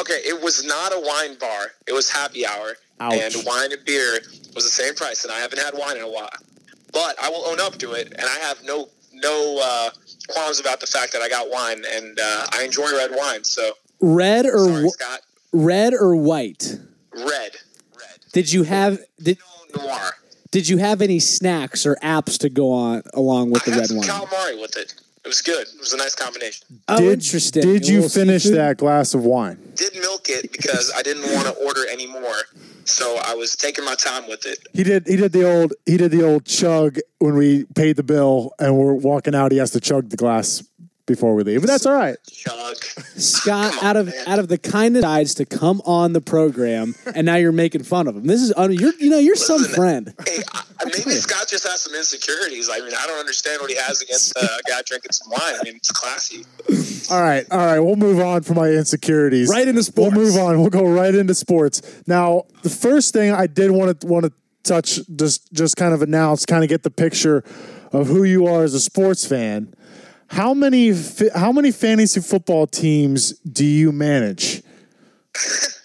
[0.00, 1.68] okay, it was not a wine bar.
[1.86, 3.14] It was happy hour, Ouch.
[3.14, 4.18] and wine and beer
[4.54, 5.22] was the same price.
[5.24, 6.30] And I haven't had wine in a while,
[6.92, 8.08] but I will own up to it.
[8.08, 9.90] And I have no no uh,
[10.28, 13.44] qualms about the fact that I got wine, and uh, I enjoy red wine.
[13.44, 15.20] So red or sorry, wh- Scott.
[15.52, 16.78] red or white?
[17.14, 17.52] Red,
[17.98, 18.18] red.
[18.32, 19.38] Did you have did
[19.76, 20.10] No noir.
[20.50, 23.80] Did you have any snacks or apps to go on along with I the had
[23.80, 24.08] red some wine?
[24.08, 24.94] calamari with it.
[25.24, 25.66] It was good.
[25.66, 26.66] It was a nice combination.
[26.88, 27.62] oh, did, interesting.
[27.62, 28.58] Did you finish seafood?
[28.58, 29.58] that glass of wine?
[29.74, 32.36] Did milk it because I didn't want to order any more.
[32.84, 34.66] So I was taking my time with it.
[34.72, 35.06] He did.
[35.06, 35.74] He did the old.
[35.84, 39.52] He did the old chug when we paid the bill and we're walking out.
[39.52, 40.62] He has to chug the glass
[41.08, 42.16] before we leave, but that's all right.
[42.30, 42.76] Chug.
[43.16, 44.28] Scott on, out of man.
[44.28, 48.06] out of the kindness decides to come on the program, and now you're making fun
[48.06, 48.24] of him.
[48.24, 50.14] This is un- you're you know you're some friend.
[50.26, 52.68] Hey, I, maybe Scott just has some insecurities.
[52.70, 55.54] I mean, I don't understand what he has against uh, a guy drinking some wine.
[55.60, 56.44] I mean, it's classy.
[57.10, 57.80] All right, all right.
[57.80, 59.48] We'll move on from my insecurities.
[59.48, 60.14] Right into sports.
[60.14, 60.60] We'll move on.
[60.60, 61.82] We'll go right into sports.
[62.06, 66.02] Now, the first thing I did want to want to touch, just just kind of
[66.02, 67.42] announce, kind of get the picture
[67.92, 69.74] of who you are as a sports fan.
[70.28, 70.92] How many
[71.34, 74.62] how many fantasy football teams do you manage?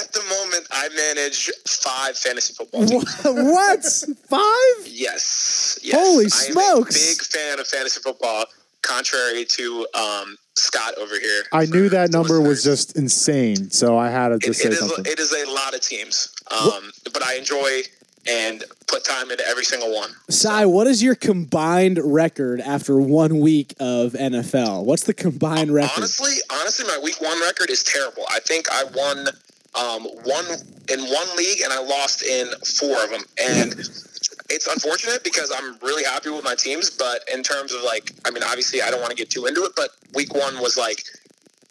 [0.00, 3.04] At the moment, I manage five fantasy football teams.
[3.24, 3.84] what
[4.28, 4.86] five?
[4.86, 5.94] Yes, yes.
[5.94, 6.96] Holy I smokes.
[6.96, 8.44] a big fan of fantasy football.
[8.82, 11.44] Contrary to um, Scott over here.
[11.52, 14.68] I knew that number was just insane, so I had to It, just it say
[14.70, 14.78] is.
[14.78, 15.04] something.
[15.06, 17.82] It is a lot of teams, um, but I enjoy
[18.28, 20.10] and put time into every single one.
[20.28, 24.84] Cy, what is your combined record after one week of NFL?
[24.84, 25.92] What's the combined record?
[25.96, 28.24] Honestly, honestly, my week one record is terrible.
[28.30, 29.28] I think I won
[29.74, 30.44] um, one
[30.88, 33.22] in one league and I lost in four of them.
[33.40, 33.72] And
[34.50, 36.90] it's unfortunate because I'm really happy with my teams.
[36.90, 39.64] But in terms of like, I mean, obviously, I don't want to get too into
[39.64, 39.72] it.
[39.74, 41.02] But week one was like,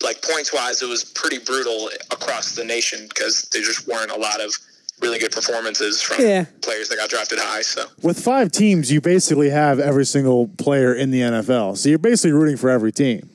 [0.04, 4.18] like points wise, it was pretty brutal across the nation because there just weren't a
[4.18, 4.52] lot of
[5.02, 6.46] really good performances from Yeah.
[6.62, 7.62] players that got drafted high.
[7.62, 11.98] So With five teams, you basically have every single player in the NFL, so you're
[12.00, 13.30] basically rooting for every team.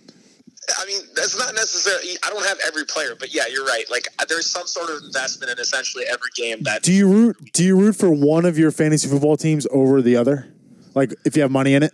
[0.79, 2.17] I mean, that's not necessarily.
[2.25, 3.85] I don't have every player, but yeah, you're right.
[3.89, 6.83] Like, uh, there's some sort of investment in essentially every game that.
[6.83, 7.37] Do you root?
[7.53, 10.49] Do you root for one of your fantasy football teams over the other?
[10.95, 11.93] Like if you have money in it.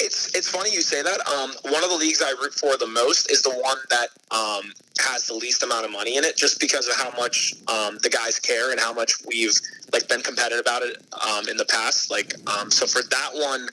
[0.00, 1.20] It's it's funny you say that.
[1.28, 4.72] Um, one of the leagues I root for the most is the one that um
[5.00, 8.10] has the least amount of money in it, just because of how much um the
[8.10, 9.54] guys care and how much we've
[9.92, 12.10] like been competitive about it um in the past.
[12.10, 13.68] Like um, so for that one,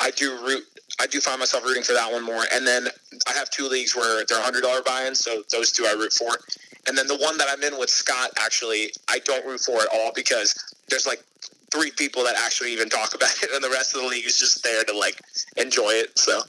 [0.00, 0.64] I do root.
[1.00, 2.44] I do find myself rooting for that one more.
[2.54, 2.86] And then
[3.26, 6.38] I have two leagues where they're hundred dollar buy-ins, so those two I root for.
[6.88, 9.88] And then the one that I'm in with Scott, actually, I don't root for at
[9.92, 10.54] all because
[10.88, 11.22] there's like
[11.76, 14.38] three people that actually even talk about it, and the rest of the league is
[14.38, 15.20] just there to like
[15.56, 16.18] enjoy it.
[16.18, 16.40] So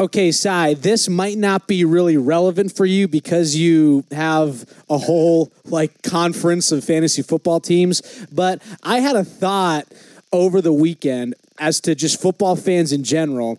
[0.00, 5.50] Okay, Cy, this might not be really relevant for you because you have a whole
[5.64, 9.86] like conference of fantasy football teams, but I had a thought
[10.32, 13.58] over the weekend as to just football fans in general.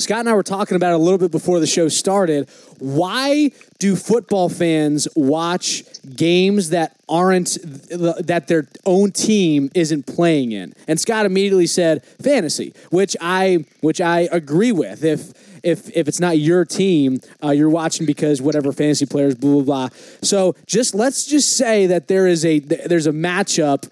[0.00, 2.48] Scott and I were talking about it a little bit before the show started.
[2.78, 5.82] Why do football fans watch
[6.14, 7.58] games that aren't
[7.90, 10.72] that their own team isn't playing in?
[10.86, 15.02] And Scott immediately said fantasy, which I which I agree with.
[15.02, 15.32] If
[15.64, 19.62] if if it's not your team, uh, you're watching because whatever fantasy players, blah blah
[19.62, 19.88] blah.
[20.22, 23.90] So just let's just say that there is a there's a matchup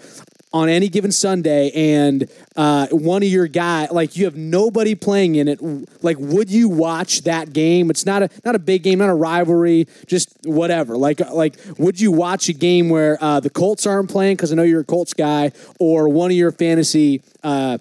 [0.53, 5.35] on any given Sunday, and uh, one of your guy, like you have nobody playing
[5.35, 5.61] in it.
[6.03, 7.90] Like, would you watch that game?
[7.90, 10.97] It's not a not a big game, not a rivalry, just whatever.
[10.97, 14.55] Like, like would you watch a game where uh, the Colts aren't playing because I
[14.55, 17.79] know you're a Colts guy, or one of your fantasy uh,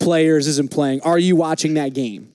[0.00, 1.02] players isn't playing?
[1.02, 2.32] Are you watching that game?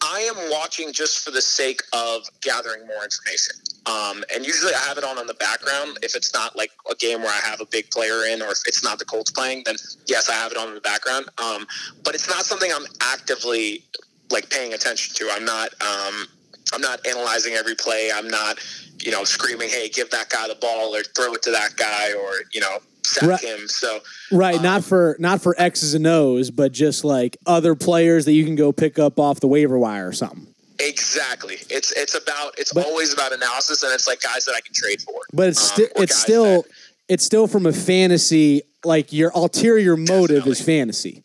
[0.00, 3.56] I am watching just for the sake of gathering more information.
[3.88, 5.98] Um, and usually I have it on in the background.
[6.02, 8.58] If it's not like a game where I have a big player in, or if
[8.66, 11.26] it's not the Colts playing, then yes, I have it on in the background.
[11.38, 11.66] Um,
[12.04, 13.82] but it's not something I'm actively
[14.30, 15.30] like paying attention to.
[15.32, 15.70] I'm not.
[15.80, 16.26] Um,
[16.74, 18.10] I'm not analyzing every play.
[18.14, 18.58] I'm not,
[19.00, 22.12] you know, screaming, "Hey, give that guy the ball," or throw it to that guy,
[22.12, 23.40] or you know, sack Right.
[23.40, 23.68] him.
[23.68, 28.32] So Right, not for not for X's and O's, but just like other players that
[28.32, 30.47] you can go pick up off the waiver wire or something.
[30.78, 34.60] Exactly, it's it's about it's But- always about analysis, and it's like guys that I
[34.60, 35.20] can trade for.
[35.32, 36.70] But it's Um, still it's still that-
[37.08, 41.22] it's still from a fantasy like your ulterior motive is fantasy.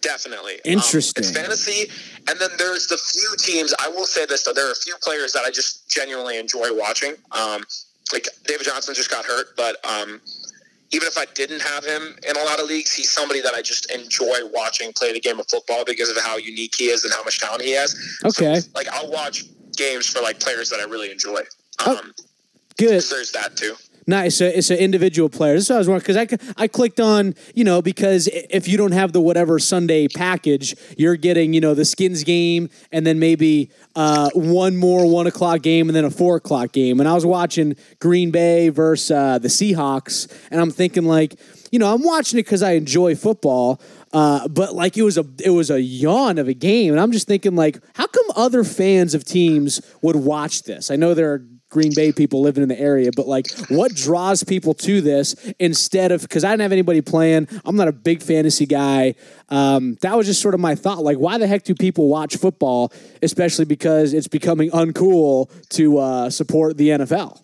[0.00, 0.54] Definitely.
[0.54, 1.22] Um, Interesting.
[1.22, 1.88] it's fantasy.
[2.28, 4.96] And then there's the few teams, I will say this, though, there are a few
[5.00, 7.14] players that I just genuinely enjoy watching.
[7.30, 7.64] Um,
[8.12, 10.20] like David Johnson just got hurt, but um,
[10.92, 13.62] even if I didn't have him in a lot of leagues, he's somebody that I
[13.62, 17.12] just enjoy watching play the game of football because of how unique he is and
[17.12, 17.96] how much talent he has.
[18.24, 18.60] Okay.
[18.60, 19.44] So, like, I'll watch
[19.76, 21.40] games for, like, players that I really enjoy.
[21.80, 21.96] Oh.
[21.96, 22.12] Um,
[22.76, 23.02] Good.
[23.02, 23.74] there's that, too.
[24.06, 24.36] Nice.
[24.36, 25.54] So it's an individual player.
[25.54, 28.66] This is what I was wondering because I, I clicked on, you know, because if
[28.66, 33.06] you don't have the whatever Sunday package, you're getting, you know, the Skins game and
[33.06, 36.98] then maybe uh, one more one o'clock game and then a four o'clock game.
[36.98, 41.38] And I was watching Green Bay versus uh, the Seahawks, and I'm thinking like,
[41.70, 43.80] you know, I'm watching it because I enjoy football.
[44.12, 47.12] Uh, but like it was a it was a yawn of a game, and I'm
[47.12, 50.90] just thinking like, how come other fans of teams would watch this?
[50.90, 54.44] I know there are Green Bay people living in the area, but like, what draws
[54.44, 57.48] people to this instead of because I didn't have anybody playing?
[57.64, 59.14] I'm not a big fantasy guy.
[59.48, 61.02] Um, that was just sort of my thought.
[61.02, 62.92] Like, why the heck do people watch football?
[63.22, 67.40] Especially because it's becoming uncool to uh, support the NFL.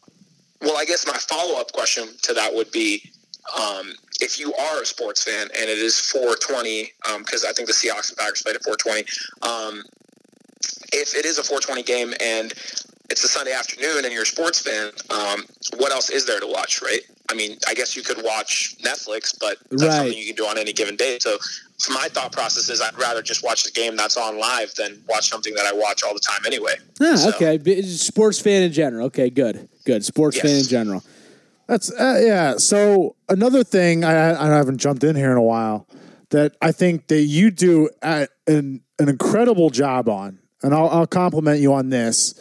[0.60, 3.10] Well, I guess my follow up question to that would be
[3.58, 7.74] um, if you are a sports fan and it is 420, because I think the
[7.74, 9.04] Seahawks and Packers played at 420.
[9.42, 9.84] Um,
[10.92, 12.52] if it is a 420 game and
[13.10, 15.44] it's a Sunday afternoon and you're a sports fan, um,
[15.78, 17.00] what else is there to watch, right?
[17.30, 19.92] I mean, I guess you could watch Netflix, but that's Right.
[19.92, 21.18] something you can do on any given day.
[21.20, 21.38] So,
[21.78, 25.02] so my thought process is I'd rather just watch the game that's on live than
[25.08, 26.74] watch something that I watch all the time anyway.
[27.00, 29.06] Ah, So- okay, sports fan in general.
[29.06, 30.04] Okay, good, good.
[30.04, 30.46] Sports Yes.
[30.46, 31.02] fan in general.
[31.66, 32.56] That's uh, yeah.
[32.56, 35.86] So another thing I, I haven't jumped in here in a while
[36.30, 41.06] that I think that you do at an an incredible job on, and I'll, I'll
[41.06, 42.34] compliment you on this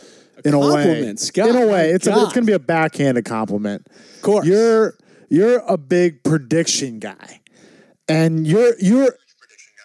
[0.46, 1.16] in a way.
[1.16, 1.50] Scott.
[1.50, 2.24] In a way, it's a, God.
[2.24, 3.88] it's going to be a backhanded compliment.
[4.16, 4.48] Of course.
[4.48, 4.96] you're
[5.30, 7.42] you're a big prediction guy,
[8.08, 9.16] and you're you're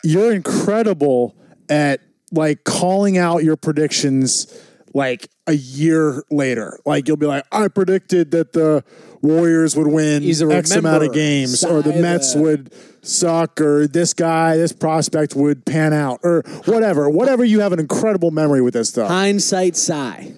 [0.04, 1.36] you're incredible
[1.68, 2.00] at
[2.32, 4.46] like calling out your predictions
[4.94, 6.78] like a year later.
[6.84, 8.84] Like you'll be like, I predicted that the
[9.22, 11.14] Warriors would win He's a X amount of rememberer.
[11.14, 16.42] games, or the Mets would suck, or this guy, this prospect would pan out, or
[16.64, 17.08] whatever.
[17.08, 19.08] Whatever you have an incredible memory with this stuff.
[19.08, 20.34] Hindsight sigh.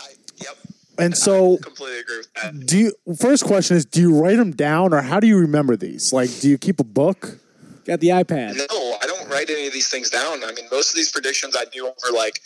[0.00, 0.06] I,
[0.38, 0.56] yep.
[0.98, 2.66] And so Completely agree with that.
[2.66, 5.76] do you first question is do you write them down or how do you remember
[5.76, 6.12] these?
[6.12, 7.38] Like do you keep a book?
[7.84, 8.56] Got the iPad.
[8.56, 10.44] No, I don't write any of these things down.
[10.44, 12.40] I mean, most of these predictions I do over like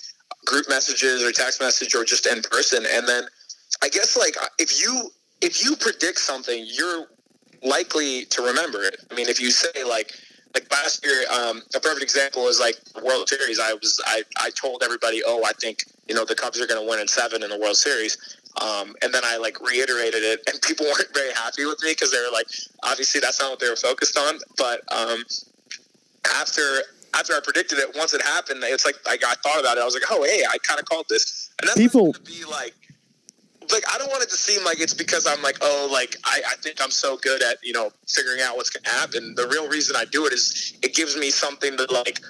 [0.45, 2.85] group messages or text message or just in person.
[2.93, 3.25] And then
[3.83, 5.11] I guess like if you
[5.43, 7.07] if you predict something, you're
[7.63, 8.97] likely to remember it.
[9.11, 10.13] I mean, if you say like
[10.55, 13.59] like last year, um, a perfect example is like the World Series.
[13.59, 16.83] I was I, I told everybody, oh, I think you know the Cubs are going
[16.83, 18.17] to win in seven in the World Series.
[18.61, 22.13] Um, and then I like reiterated it, and people weren't very happy with me because
[22.13, 22.47] they were like,
[22.85, 24.39] obviously that's not what they were focused on.
[24.57, 25.25] But um,
[26.37, 26.83] after
[27.15, 29.81] after I predicted it, once it happened, it's like I thought about it.
[29.81, 32.75] I was like, oh hey, I kind of called this, and that's People- be like.
[33.73, 36.43] Like I don't want it to seem like it's because I'm like oh like I,
[36.51, 39.35] I think I'm so good at you know figuring out what's gonna happen.
[39.35, 42.21] The real reason I do it is it gives me something to like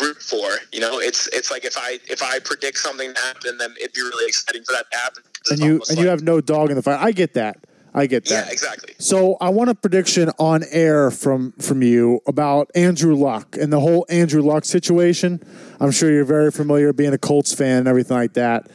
[0.00, 0.48] root for.
[0.72, 3.92] You know, it's it's like if I if I predict something to happen, then it'd
[3.92, 5.22] be really exciting for that to happen.
[5.50, 7.00] And you and you have no dog in the fight.
[7.00, 7.58] I get that.
[7.94, 8.46] I get that.
[8.46, 8.94] yeah exactly.
[8.98, 13.80] So I want a prediction on air from from you about Andrew Luck and the
[13.80, 15.42] whole Andrew Luck situation.
[15.80, 18.70] I'm sure you're very familiar being a Colts fan and everything like that.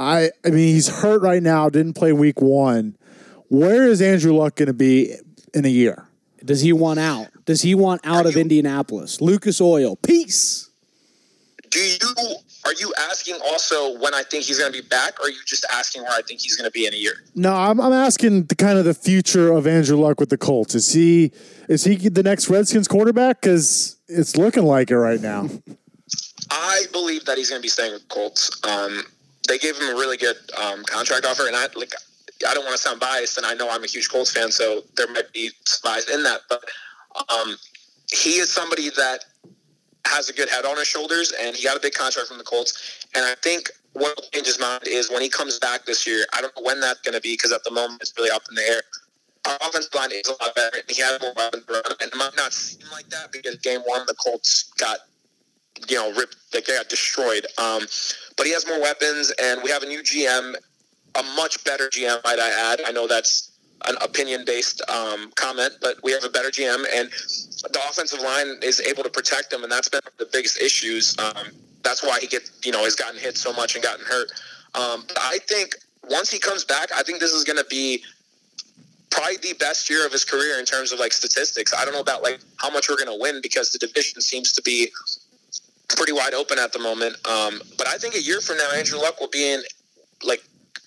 [0.00, 2.96] I I mean he's hurt right now, didn't play week 1.
[3.48, 5.14] Where is Andrew Luck going to be
[5.52, 6.06] in a year?
[6.44, 7.28] Does he want out?
[7.44, 9.20] Does he want out of you- Indianapolis?
[9.20, 9.96] Lucas Oil.
[9.96, 10.70] Peace.
[11.70, 15.26] do you are you asking also when I think he's going to be back, or
[15.26, 17.14] are you just asking where I think he's going to be in a year?
[17.34, 20.74] No, I'm, I'm asking the kind of the future of Andrew Luck with the Colts.
[20.74, 21.32] Is he
[21.68, 23.40] is he the next Redskins quarterback?
[23.40, 25.48] Because it's looking like it right now.
[26.50, 28.50] I believe that he's going to be staying with the Colts.
[28.66, 29.04] Um,
[29.48, 31.92] they gave him a really good um, contract offer, and I like.
[32.48, 34.80] I don't want to sound biased, and I know I'm a huge Colts fan, so
[34.96, 35.50] there might be
[35.84, 36.40] bias in that.
[36.48, 36.64] But
[37.28, 37.56] um,
[38.10, 39.26] he is somebody that
[40.06, 42.44] has a good head on his shoulders, and he got a big contract from the
[42.44, 43.06] Colts.
[43.14, 46.24] And I think what will change his mind is when he comes back this year.
[46.32, 48.42] I don't know when that's going to be because at the moment it's really up
[48.48, 48.82] in the air.
[49.46, 51.82] Our offensive line is a lot better, and he has more weapons run.
[52.00, 54.98] And it might not seem like that because game one the Colts got
[55.88, 57.46] you know ripped, they got destroyed.
[57.58, 57.86] Um,
[58.36, 60.54] but he has more weapons, and we have a new GM,
[61.14, 62.80] a much better GM, might I add.
[62.86, 63.50] I know that's
[63.86, 68.58] an opinion based um, comment, but we have a better GM, and the offensive line
[68.62, 71.16] is able to protect him, and that's been the biggest issues.
[71.18, 71.48] Um,
[71.82, 74.30] that's why he get you know has gotten hit so much and gotten hurt.
[74.74, 75.76] Um, I think
[76.08, 78.02] once he comes back, I think this is going to be
[79.10, 81.74] probably the best year of his career in terms of like statistics.
[81.74, 84.52] I don't know about like how much we're going to win because the division seems
[84.52, 84.88] to be
[85.94, 87.16] pretty wide open at the moment.
[87.28, 89.62] Um, but I think a year from now, Andrew Luck will be in
[90.24, 90.42] like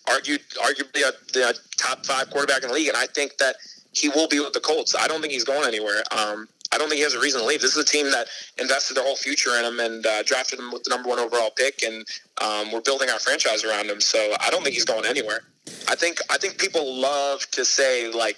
[0.10, 3.56] argued arguably a, the top five quarterback in the league, and I think that
[3.94, 4.96] he will be with the Colts.
[4.96, 6.04] I don't think he's going anywhere.
[6.12, 7.62] Um, I don't think he has a reason to leave.
[7.62, 10.72] This is a team that invested their whole future in him and uh, drafted him
[10.72, 12.06] with the number one overall pick, and
[12.42, 14.02] um, we're building our franchise around him.
[14.02, 15.42] So I don't think he's going anywhere.
[15.88, 18.38] I think I think people love to say like,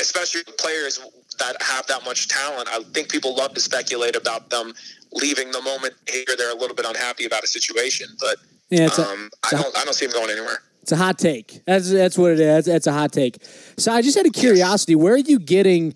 [0.00, 1.00] especially players
[1.38, 2.68] that have that much talent.
[2.68, 4.72] I think people love to speculate about them
[5.14, 8.08] leaving the moment here they're a little bit unhappy about a situation.
[8.20, 8.36] But
[8.70, 10.60] Yeah, it's a- um, I don't I don't see him going anywhere.
[10.82, 11.62] It's a hot take.
[11.66, 12.66] That's that's what it is.
[12.66, 13.38] That's a hot take.
[13.78, 14.94] So I just had a curiosity.
[14.94, 15.94] Where are you getting?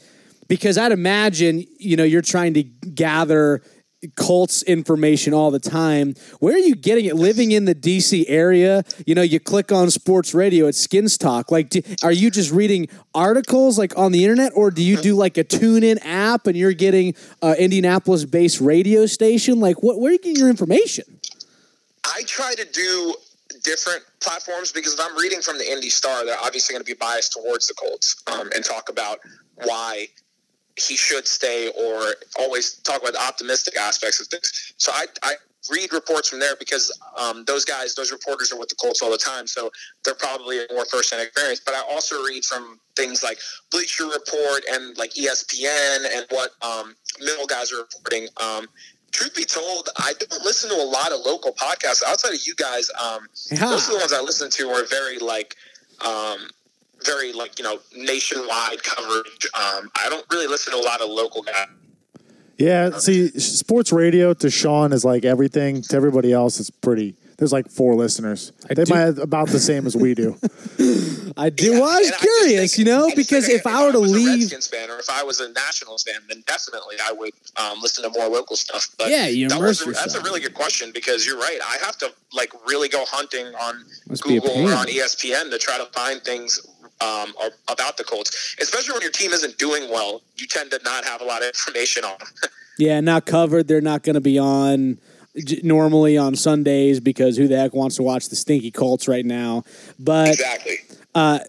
[0.48, 3.62] Because I'd imagine you know you're trying to gather
[4.14, 6.14] Colts information all the time.
[6.38, 7.16] Where are you getting it?
[7.16, 11.50] Living in the DC area, you know, you click on sports radio at Skins Talk.
[11.50, 15.16] Like, do, are you just reading articles like on the internet, or do you do
[15.16, 19.58] like a tune in app and you're getting uh, Indianapolis based radio station?
[19.58, 19.98] Like, what?
[19.98, 21.04] Where are you getting your information?
[22.04, 23.14] I try to do
[23.64, 26.96] different platforms because if I'm reading from the Indy Star, they're obviously going to be
[26.96, 29.18] biased towards the Colts um, and talk about
[29.64, 30.06] why
[30.78, 34.74] he should stay or always talk about the optimistic aspects of things.
[34.76, 35.34] So I, I
[35.70, 39.10] read reports from there because um, those guys, those reporters are with the Colts all
[39.10, 39.46] the time.
[39.46, 39.70] So
[40.04, 41.60] they're probably a more first-hand experience.
[41.64, 43.38] But I also read from things like
[43.70, 48.28] Bleacher Report and like ESPN and what um, middle guys are reporting.
[48.40, 48.68] Um,
[49.10, 52.54] truth be told, I don't listen to a lot of local podcasts outside of you
[52.54, 52.90] guys.
[53.00, 53.66] Um, Yeah.
[53.66, 55.56] Most of the ones I listen to are very like,
[56.06, 56.48] um,
[57.04, 59.46] very like you know nationwide coverage.
[59.54, 61.68] Um, I don't really listen to a lot of local guys.
[62.58, 65.80] Yeah, see, sports radio to Sean is like everything.
[65.82, 67.14] To everybody else, it's pretty.
[67.36, 68.50] There's like four listeners.
[68.68, 70.36] they do- might have about the same as we do.
[71.36, 71.74] I do.
[71.74, 74.00] well, I was And just curious, think- you know, because think if I were to
[74.00, 77.12] was a leave, Redskins fan or if I was a Nationals fan, then definitely I
[77.12, 78.88] would um, listen to more local stuff.
[78.98, 81.60] But Yeah, you that immerse was That's a really good question because you're right.
[81.64, 85.78] I have to like really go hunting on Must Google or on ESPN to try
[85.78, 86.60] to find things
[87.00, 87.32] um,
[87.68, 90.22] about the Colts, especially when your team isn't doing well.
[90.36, 92.16] You tend to not have a lot of information on.
[92.78, 93.68] yeah, not covered.
[93.68, 94.98] They're not going to be on
[95.62, 99.64] normally on Sundays because who the heck wants to watch the stinky Colts right now?
[99.98, 100.76] But exactly.
[101.14, 101.40] uh,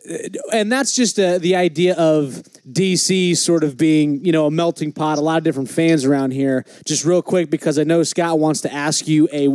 [0.54, 4.92] and that's just uh, the idea of DC sort of being, you know, a melting
[4.92, 5.18] pot.
[5.18, 6.66] A lot of different fans around here.
[6.86, 9.48] Just real quick, because I know Scott wants to ask you a,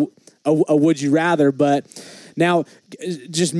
[0.44, 1.86] a, a would you rather, but
[2.36, 2.64] now
[3.30, 3.54] just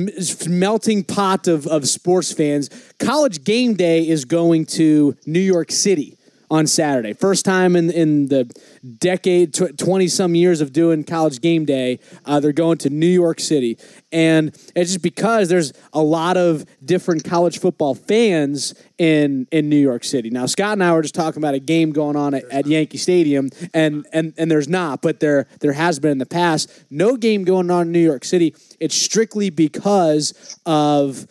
[0.47, 2.69] melting pot of, of sports fans.
[2.99, 6.14] College game day is going to New York City
[6.49, 7.13] on Saturday.
[7.13, 8.51] First time in in the
[8.99, 11.99] decade, twenty some years of doing college game day.
[12.25, 13.77] Uh, they're going to New York City,
[14.11, 19.75] and it's just because there's a lot of different college football fans in in New
[19.75, 20.29] York City.
[20.29, 22.97] Now, Scott and I were just talking about a game going on at, at Yankee
[22.97, 26.69] Stadium, and and and there's not, but there there has been in the past.
[26.89, 28.55] No game going on in New York City.
[28.79, 31.27] It's strictly because of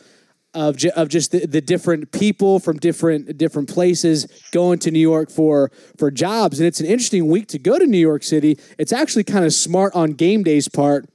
[0.55, 4.99] of, ju- of just the, the different people from different different places going to New
[4.99, 8.59] York for for jobs and it's an interesting week to go to New York City.
[8.79, 11.09] It's actually kind of smart on game day's part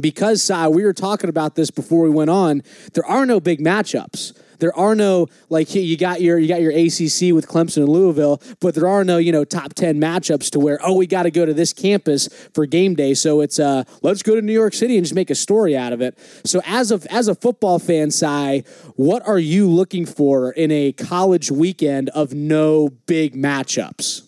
[0.00, 2.62] because Si, we were talking about this before we went on.
[2.94, 4.38] There are no big matchups.
[4.58, 8.42] There are no like you got your you got your ACC with Clemson and Louisville,
[8.60, 11.30] but there are no you know top ten matchups to where oh we got to
[11.30, 13.14] go to this campus for game day.
[13.14, 15.92] So it's uh let's go to New York City and just make a story out
[15.92, 16.18] of it.
[16.44, 18.64] So as of as a football fan, Si,
[18.96, 24.22] what are you looking for in a college weekend of no big matchups?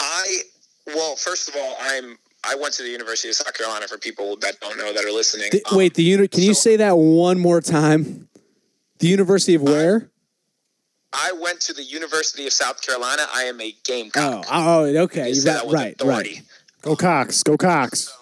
[0.00, 0.40] I
[0.88, 4.36] well, first of all, I'm I went to the University of South Carolina for people
[4.38, 5.50] that don't know that are listening.
[5.70, 8.28] Um, wait, the uni- Can you say that one more time?
[9.02, 10.12] The University of where?
[11.12, 13.22] I went to the University of South Carolina.
[13.34, 14.46] I am a Gamecock.
[14.48, 15.28] Oh, oh, okay.
[15.28, 16.34] You You're right, authority.
[16.34, 16.42] right.
[16.82, 17.42] Go Cocks.
[17.42, 18.16] Go Cocks.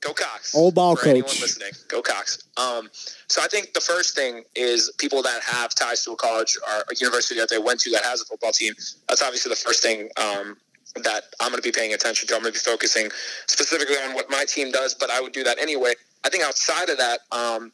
[0.00, 0.54] Go Cocks.
[0.54, 1.42] Old ball for anyone coach.
[1.42, 1.72] listening.
[1.88, 2.38] Go Cocks.
[2.56, 2.88] Um,
[3.28, 6.84] so I think the first thing is people that have ties to a college or
[6.90, 8.72] a university that they went to that has a football team.
[9.10, 10.56] That's obviously the first thing um,
[11.02, 12.34] that I'm going to be paying attention to.
[12.34, 13.10] I'm going to be focusing
[13.46, 15.92] specifically on what my team does, but I would do that anyway.
[16.24, 17.72] I think outside of that, um,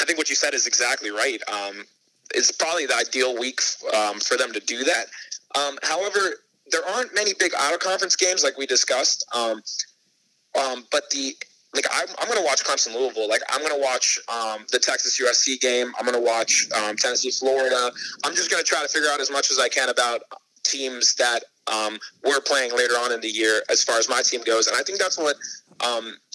[0.00, 1.40] I think what you said is exactly right.
[1.48, 1.84] Um,
[2.34, 3.60] it's probably the ideal week
[3.94, 5.06] um, for them to do that.
[5.54, 6.18] Um, however,
[6.70, 9.24] there aren't many big out of conference games like we discussed.
[9.34, 9.62] Um,
[10.58, 11.36] um, but the
[11.74, 13.28] like I'm, I'm going to watch Clemson Louisville.
[13.28, 15.92] Like I'm going to watch um, the Texas USC game.
[15.98, 17.90] I'm going to watch um, Tennessee Florida.
[18.24, 20.22] I'm just going to try to figure out as much as I can about
[20.64, 21.40] teams that
[22.24, 24.66] we're playing later on in the year as far as my team goes.
[24.68, 25.36] And I think that's what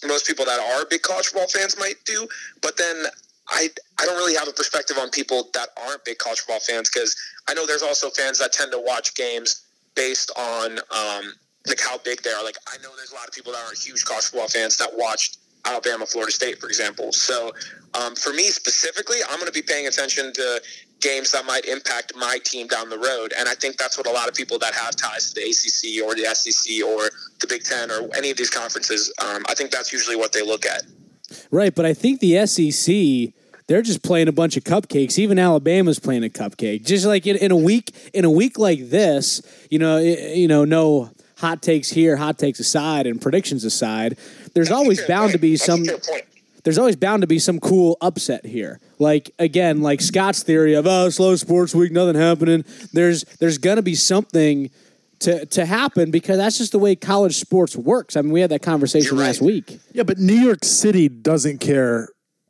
[0.04, 2.28] most people that are big college football fans might do.
[2.60, 3.04] But then
[3.50, 3.68] I
[4.00, 7.14] I don't really have a perspective on people that aren't big college football fans because
[7.48, 9.62] I know there's also fans that tend to watch games
[9.94, 11.32] based on um,
[11.66, 12.44] like how big they are.
[12.44, 14.90] Like I know there's a lot of people that aren't huge college football fans that
[14.96, 17.12] watched Alabama, Florida State, for example.
[17.12, 17.52] So
[17.94, 20.62] um, for me specifically, I'm going to be paying attention to
[21.00, 24.10] games that might impact my team down the road, and I think that's what a
[24.10, 27.64] lot of people that have ties to the ACC or the SEC or the Big
[27.64, 30.82] Ten or any of these conferences, um, I think that's usually what they look at.
[31.50, 33.34] Right, but I think the SEC
[33.68, 35.18] they're just playing a bunch of cupcakes.
[35.18, 36.84] Even Alabama's playing a cupcake.
[36.84, 40.64] Just like in, in a week in a week like this, you know, you know,
[40.64, 44.16] no hot takes here, hot takes aside, and predictions aside.
[44.54, 45.84] There's always Fair bound to be That's some.
[46.64, 48.78] There's always bound to be some cool upset here.
[48.98, 52.64] Like again, like Scott's theory of oh, slow sports week, nothing happening.
[52.92, 54.70] There's there's gonna be something.
[55.22, 58.16] To, to happen because that's just the way college sports works.
[58.16, 59.26] I mean, we had that conversation right.
[59.26, 59.78] last week.
[59.92, 62.08] Yeah, but New York City doesn't care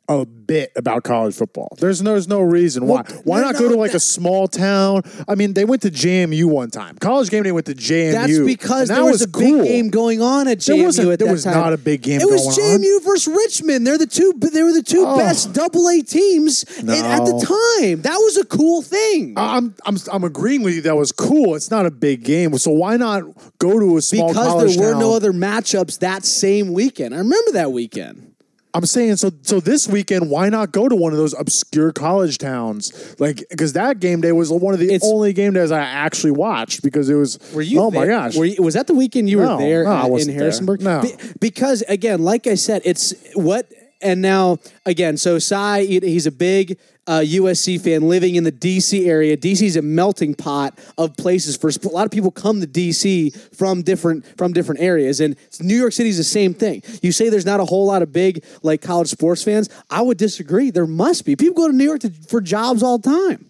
[0.09, 1.75] a bit about college football.
[1.79, 3.03] There's no, there's no reason why.
[3.07, 5.03] Well, why not no, go to like that- a small town?
[5.29, 6.97] I mean, they went to JMU one time.
[6.97, 8.11] College game day went to JMU.
[8.11, 9.59] That's because and there that was, a cool.
[9.59, 11.53] big game going on at There JMU wasn't- at there that was time.
[11.53, 12.81] not a big game It was going on.
[12.81, 13.87] JMU versus Richmond.
[13.87, 14.33] They're the two.
[14.37, 15.17] They were the two Oh.
[15.17, 17.31] best Double A teams in- at the
[17.79, 18.01] time.
[18.01, 19.35] That was a cool thing.
[19.37, 20.81] I'm I'm I'm agreeing with you.
[20.81, 21.55] That was cool.
[21.55, 23.23] It's not a big game, so why not
[23.57, 24.99] go to a small because there were town?
[24.99, 27.15] no other matchups that same weekend.
[27.15, 28.32] I remember that weekend.
[28.75, 29.29] I'm saying so.
[29.43, 33.15] So this weekend, why not go to one of those obscure college towns?
[33.19, 36.31] Like because that game day was one of the It's- only game days I actually
[36.31, 37.37] watched because it was.
[37.53, 37.79] Were you?
[37.79, 38.35] Oh my gosh!
[38.35, 40.43] You, was that the weekend you No, were there no, I in- in wasn't there.
[40.43, 40.81] Harrisonburg?
[40.81, 41.01] No.
[41.03, 43.71] Be- because again, like I said, it's what.
[44.01, 46.77] And now again, so Cy, he's a big
[47.07, 49.35] uh, USC fan living in the DC area.
[49.35, 53.35] DC is a melting pot of places for a lot of people come to DC
[53.55, 56.81] from different from different areas, and New York City is the same thing.
[57.01, 59.69] You say there's not a whole lot of big like college sports fans.
[59.89, 60.71] I would disagree.
[60.71, 61.35] There must be.
[61.35, 63.49] People go to New York to, for jobs all the time.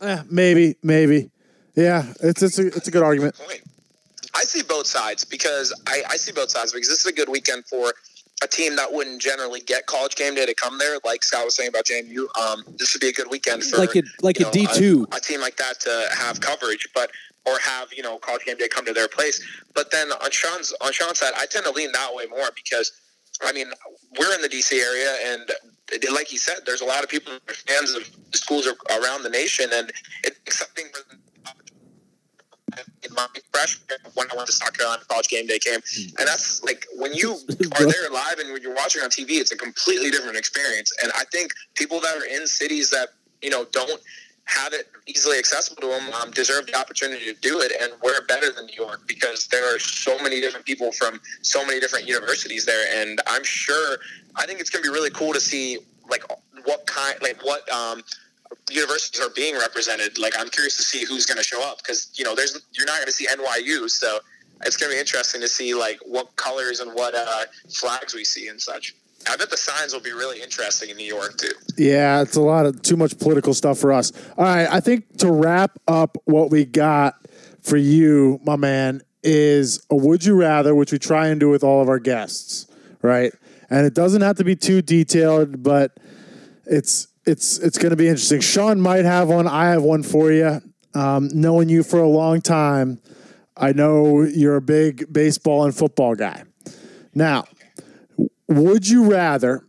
[0.00, 1.30] Eh, maybe, maybe.
[1.76, 3.40] Yeah, it's it's a it's a good argument.
[4.34, 7.28] I see both sides because I, I see both sides because this is a good
[7.28, 7.92] weekend for
[8.42, 10.98] a team that wouldn't generally get college game day to come there.
[11.04, 13.94] Like Scott was saying about JMU, um, this would be a good weekend for Like
[13.96, 15.14] a- like a know, D2.
[15.16, 17.10] a, team like that to have coverage, but
[17.46, 19.42] or have you know college game day come to their place.
[19.74, 22.92] But then on Sean's on Sean's side, I tend to lean that way more because
[23.42, 23.66] I mean
[24.18, 25.50] we're in the DC area and.
[26.14, 29.68] Like he said, there's a lot of people who fans of schools around the nation,
[29.74, 29.90] and
[30.22, 31.16] it's exciting for
[33.14, 35.80] my freshman when I went to South Carolina college game day came.
[36.18, 37.32] And that's like when you
[37.78, 40.92] are there live and when you're watching on TV, it's a completely different experience.
[41.02, 43.08] And I think people that are in cities that,
[43.42, 44.00] you know, don't
[44.44, 47.72] have it easily accessible to them um, deserve the opportunity to do it.
[47.80, 51.64] And we're better than New York because there are so many different people from so
[51.64, 52.86] many different universities there.
[53.00, 53.98] And I'm sure,
[54.36, 56.24] I think it's going to be really cool to see like
[56.64, 58.02] what kind, like what, um,
[58.72, 60.18] universities are being represented.
[60.18, 62.86] Like, I'm curious to see who's going to show up because you know, there's you're
[62.86, 64.18] not going to see NYU, so
[64.64, 68.24] it's going to be interesting to see like what colors and what uh, flags we
[68.24, 68.94] see and such.
[69.28, 71.52] I bet the signs will be really interesting in New York too.
[71.76, 74.12] Yeah, it's a lot of too much political stuff for us.
[74.38, 77.14] All right, I think to wrap up what we got
[77.60, 81.62] for you, my man, is a would you rather, which we try and do with
[81.62, 82.66] all of our guests,
[83.02, 83.32] right?
[83.68, 85.98] And it doesn't have to be too detailed, but
[86.64, 88.40] it's it's it's going to be interesting.
[88.40, 89.46] Sean might have one.
[89.46, 90.60] I have one for you.
[90.94, 93.00] Um, knowing you for a long time,
[93.56, 96.44] I know you're a big baseball and football guy.
[97.14, 97.44] Now,
[98.48, 99.66] would you rather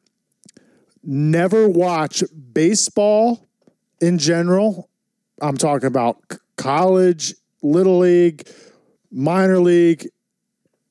[1.03, 2.23] never watch
[2.53, 3.47] baseball
[3.99, 4.89] in general?
[5.41, 6.17] I'm talking about
[6.55, 8.47] college, little league,
[9.11, 10.07] minor league,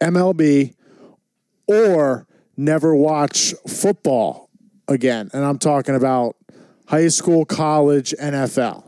[0.01, 0.75] MLB,
[1.67, 4.51] or never watch football
[4.89, 5.31] again.
[5.33, 6.37] And I'm talking about
[6.91, 8.83] high school, college, NFL.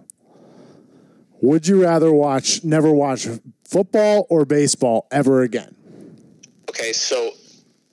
[1.40, 3.28] Would you rather watch never watch
[3.64, 5.76] football or baseball ever again?
[6.68, 7.30] Okay, so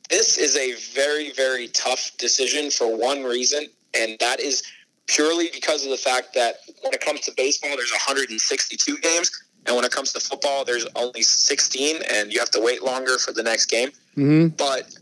[0.09, 4.63] this is a very, very tough decision for one reason, and that is
[5.05, 9.31] purely because of the fact that when it comes to baseball, there's 162 games,
[9.67, 13.19] and when it comes to football, there's only 16, and you have to wait longer
[13.19, 13.89] for the next game.
[14.17, 14.47] Mm-hmm.
[14.49, 14.95] But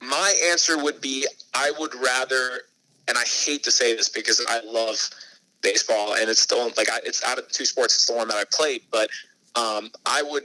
[0.00, 2.60] my answer would be I would rather,
[3.10, 4.96] and I hate to say this because I love
[5.62, 8.36] baseball, and it's still like I, it's out of two sports, it's the one that
[8.36, 9.10] I played, but
[9.56, 10.44] um, I would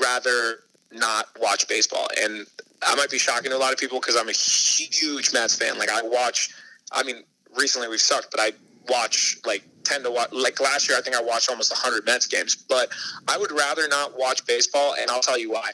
[0.00, 0.60] rather
[0.92, 2.46] not watch baseball, and
[2.86, 5.78] I might be shocking to a lot of people because I'm a huge Mets fan.
[5.78, 6.50] Like I watch,
[6.92, 7.24] I mean,
[7.56, 8.52] recently we've sucked, but I
[8.88, 10.30] watch like tend to watch.
[10.32, 12.54] Like last year, I think I watched almost 100 Mets games.
[12.54, 12.90] But
[13.28, 15.70] I would rather not watch baseball, and I'll tell you why.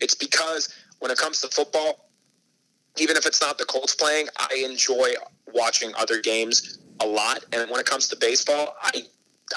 [0.00, 2.09] It's because when it comes to football,
[2.96, 5.12] even if it's not the Colts playing, I enjoy
[5.52, 7.44] watching other games a lot.
[7.52, 9.04] And when it comes to baseball, I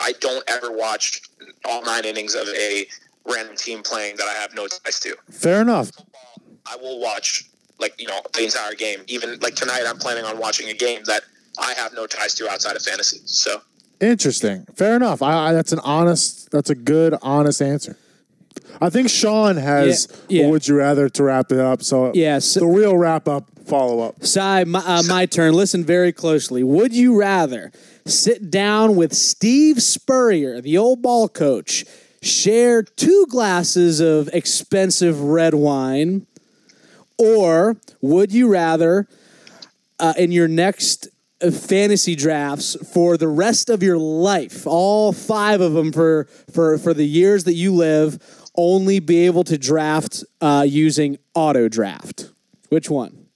[0.01, 1.21] I don't ever watch
[1.65, 2.87] all nine innings of a
[3.25, 5.15] random team playing that I have no ties to.
[5.29, 5.91] Fair enough.
[5.93, 6.31] Football,
[6.65, 9.03] I will watch like you know the entire game.
[9.07, 11.23] Even like tonight, I'm planning on watching a game that
[11.59, 13.21] I have no ties to outside of fantasy.
[13.25, 13.61] So
[14.03, 14.65] Interesting.
[14.75, 15.21] Fair enough.
[15.21, 16.51] I, I, that's an honest.
[16.51, 17.97] That's a good, honest answer.
[18.81, 20.07] I think Sean has.
[20.27, 20.49] Yeah, yeah.
[20.49, 21.83] Would you rather to wrap it up?
[21.83, 24.25] So Yeah, so- the real wrap up follow up.
[24.25, 25.53] Sai, my, uh, my turn.
[25.53, 26.63] Listen very closely.
[26.63, 27.71] Would you rather
[28.05, 31.85] sit down with Steve Spurrier, the old ball coach,
[32.21, 36.25] share two glasses of expensive red wine,
[37.17, 39.07] or would you rather,
[39.99, 41.07] uh, in your next
[41.41, 46.77] uh, fantasy drafts for the rest of your life, all five of them for for
[46.77, 48.19] for the years that you live,
[48.55, 52.31] only be able to draft uh, using auto draft?
[52.69, 53.27] Which one?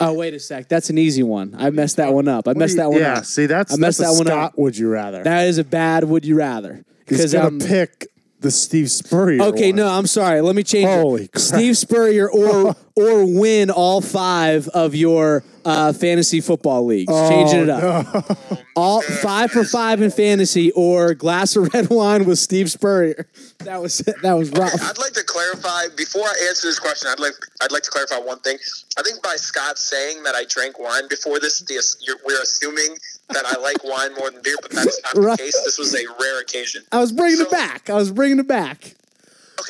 [0.00, 0.68] Oh, wait a sec.
[0.68, 1.54] That's an easy one.
[1.56, 2.48] I messed that one up.
[2.48, 3.16] I messed that one yeah, up.
[3.18, 4.58] Yeah, see, that's I messed that's a that one Scott up.
[4.58, 5.22] Would you rather?
[5.22, 6.84] That is a bad would you rather.
[7.06, 8.08] Because gonna um, pick
[8.44, 9.42] the Steve Spurrier.
[9.42, 9.76] Okay, one.
[9.76, 10.40] no, I'm sorry.
[10.40, 11.32] Let me change Holy it.
[11.32, 11.42] crap.
[11.42, 17.12] Steve Spurrier or or win all five of your uh, fantasy football leagues.
[17.12, 18.38] Changing it up.
[18.76, 23.28] All five for five in fantasy or glass of red wine with Steve Spurrier.
[23.60, 24.74] That was that was rough.
[24.74, 27.08] I'd like to clarify before I answer this question.
[27.08, 28.58] I'd like I'd like to clarify one thing.
[28.98, 32.96] I think by Scott saying that I drank wine before this, the, you're, we're assuming
[33.30, 35.38] that I like wine more than beer, but that's not Right.
[35.38, 35.60] the case.
[35.64, 36.82] This was a rare occasion.
[36.92, 37.88] I was bringing it back.
[37.90, 38.94] I was bringing it back.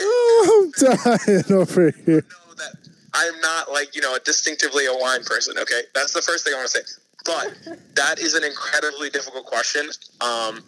[0.01, 2.23] I'm dying over here.
[2.49, 2.75] know that
[3.13, 5.57] I am not like you know a distinctively a wine person.
[5.59, 6.85] Okay, that's the first thing I want to say.
[7.25, 7.55] But
[7.95, 9.89] that is an incredibly difficult question,
[10.21, 10.63] um,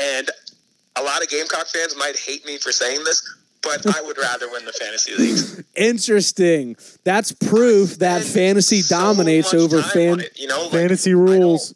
[0.00, 0.30] and
[0.96, 3.22] a lot of Gamecock fans might hate me for saying this,
[3.62, 5.62] but I would rather win the fantasy leagues.
[5.76, 6.76] Interesting.
[7.04, 10.20] That's proof that fantasy so dominates over fan.
[10.20, 11.74] it, you know, like, Fantasy I rules.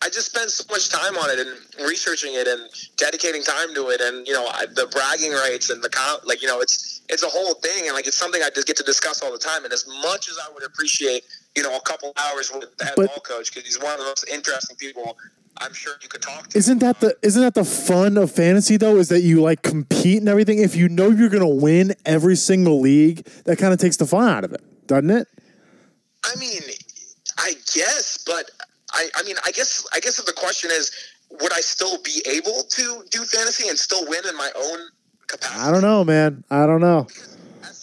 [0.00, 2.60] I just spend so much time on it and researching it and
[2.96, 6.40] dedicating time to it, and you know I, the bragging rights and the com- like.
[6.40, 8.84] You know, it's it's a whole thing, and like it's something I just get to
[8.84, 9.64] discuss all the time.
[9.64, 11.24] And as much as I would appreciate,
[11.56, 13.98] you know, a couple hours with the head But- ball coach because he's one of
[13.98, 15.18] the most interesting people
[15.60, 16.58] I'm sure you could talk to.
[16.58, 18.96] Isn't that the isn't that the fun of fantasy though?
[18.96, 20.58] Is that you like compete and everything?
[20.58, 24.28] If you know you're gonna win every single league, that kind of takes the fun
[24.28, 25.28] out of it, doesn't it?
[26.24, 26.62] I mean,
[27.38, 28.50] I guess, but
[28.92, 30.90] I, I mean, I guess, I guess if the question is,
[31.30, 34.78] would I still be able to do fantasy and still win in my own
[35.26, 35.60] capacity?
[35.60, 36.44] I don't know, man.
[36.50, 37.06] I don't know.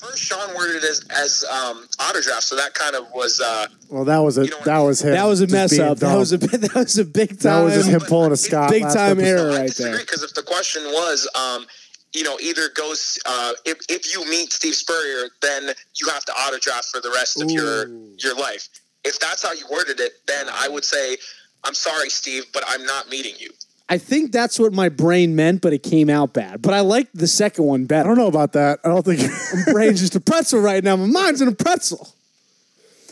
[0.06, 3.39] At first, Sean worded as as um, auto draft, so that kind of was.
[3.39, 5.12] Uh, Well, that was a You know that was him.
[5.12, 5.97] That was a mess being up.
[5.99, 7.38] That was a that was a big time.
[7.39, 8.70] That was just him pulling a Scott.
[8.70, 9.24] Big time episode.
[9.24, 9.51] error.
[9.51, 9.97] I right there.
[9.97, 11.66] because if the question was, um,
[12.14, 16.34] you know, either goes uh, if if you meet Steve Spurrier, then you have to
[16.34, 17.88] auto draft for the rest of your
[18.18, 18.70] your life.
[19.03, 21.18] If that's how you worded it, then I would say,
[21.64, 23.51] I'm sorry, Steve, but I'm not meeting you.
[23.88, 26.61] I think that's what my brain meant, but it came out bad.
[26.61, 28.09] But I like the second one better.
[28.09, 28.79] I don't know about that.
[28.83, 29.19] I don't think.
[29.67, 30.95] My brain's just a pretzel right now.
[30.95, 32.09] My mind's in a pretzel.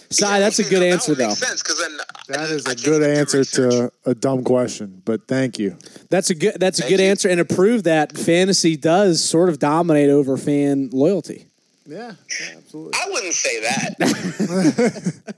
[0.10, 1.30] Si, Yeah, that's a good that answer, though.
[1.30, 1.98] Sense then
[2.30, 3.72] that is I a can't good answer research.
[3.72, 5.78] to a dumb question, but thank you.
[6.10, 6.56] That's a good.
[6.60, 7.06] That's a good you.
[7.06, 11.46] answer, and it proved that fantasy does sort of dominate over fan loyalty.
[11.86, 12.14] Yeah,
[12.56, 12.94] absolutely.
[12.96, 15.34] I wouldn't say that.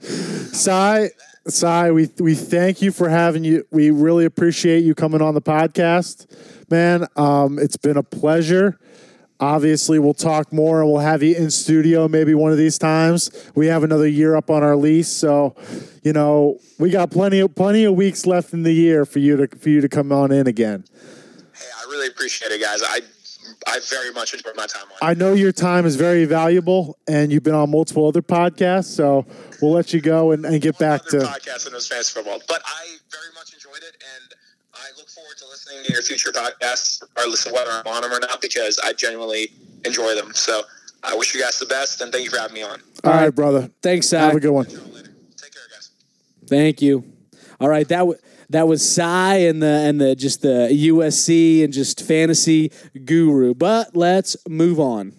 [0.52, 1.10] Cy,
[1.48, 3.64] Cy, we we thank you for having you.
[3.70, 6.26] We really appreciate you coming on the podcast,
[6.70, 7.06] man.
[7.14, 8.78] Um, it's been a pleasure.
[9.38, 13.30] Obviously, we'll talk more and we'll have you in studio maybe one of these times.
[13.54, 15.54] We have another year up on our lease, so
[16.02, 19.36] you know we got plenty of plenty of weeks left in the year for you
[19.36, 20.84] to for you to come on in again.
[21.54, 22.80] Hey, I really appreciate it, guys.
[22.82, 23.02] I
[23.66, 24.96] I very much enjoyed my time on.
[25.08, 29.26] I know your time is very valuable, and you've been on multiple other podcasts, so
[29.60, 31.26] we'll let you go and, and get back other to.
[31.26, 34.34] podcasts in this fantasy football, but I very much enjoyed it, and
[34.72, 38.12] I look forward to listening to your future podcasts, regardless of whether I'm on them
[38.12, 39.50] or not, because I genuinely
[39.84, 40.32] enjoy them.
[40.34, 40.62] So
[41.02, 42.80] I wish you guys the best, and thank you for having me on.
[43.04, 43.70] All right, brother.
[43.82, 44.66] Thanks, Have a good one.
[44.66, 45.90] Take care, guys.
[46.46, 47.04] Thank you.
[47.60, 48.18] All right, that w-
[48.50, 52.70] that was Cy and the and the just the USC and just fantasy
[53.04, 53.54] guru.
[53.54, 55.12] But let's move on.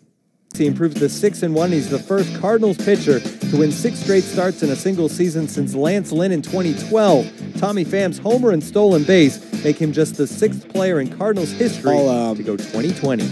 [0.55, 1.71] He improved to six and one.
[1.71, 5.75] He's the first Cardinals pitcher to win six straight starts in a single season since
[5.75, 7.59] Lance Lynn in 2012.
[7.59, 11.91] Tommy Pham's homer and stolen base make him just the sixth player in Cardinals history
[11.95, 13.23] I'll, um, to go 2020.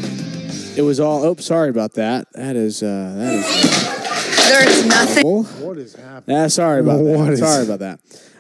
[0.77, 1.23] It was all.
[1.23, 2.27] Oh, sorry about that.
[2.33, 2.83] That is.
[2.83, 4.47] Uh, that is.
[4.49, 5.25] There's nothing.
[5.65, 6.37] What is happening?
[6.37, 7.33] ah, sorry about What that.
[7.33, 7.99] is- Sorry about that.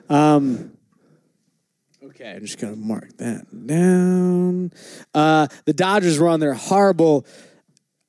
[0.09, 0.71] Um,
[2.15, 4.71] okay, I'm just gonna mark that down.
[5.13, 7.25] Uh, the Dodgers were on their horrible.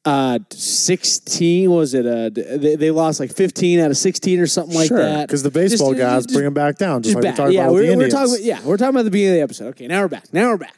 [0.05, 2.07] Uh, 16 was it?
[2.07, 5.27] Uh, they, they lost like 15 out of 16 or something like sure, that.
[5.27, 7.49] because the baseball Just- guys just- bring them back down, just, just like back.
[7.49, 8.37] we yeah, about we're, the we're talking.
[8.41, 9.69] Yeah, we're talking about the beginning of the episode.
[9.71, 10.33] Okay, now we're back.
[10.33, 10.77] Now we're back.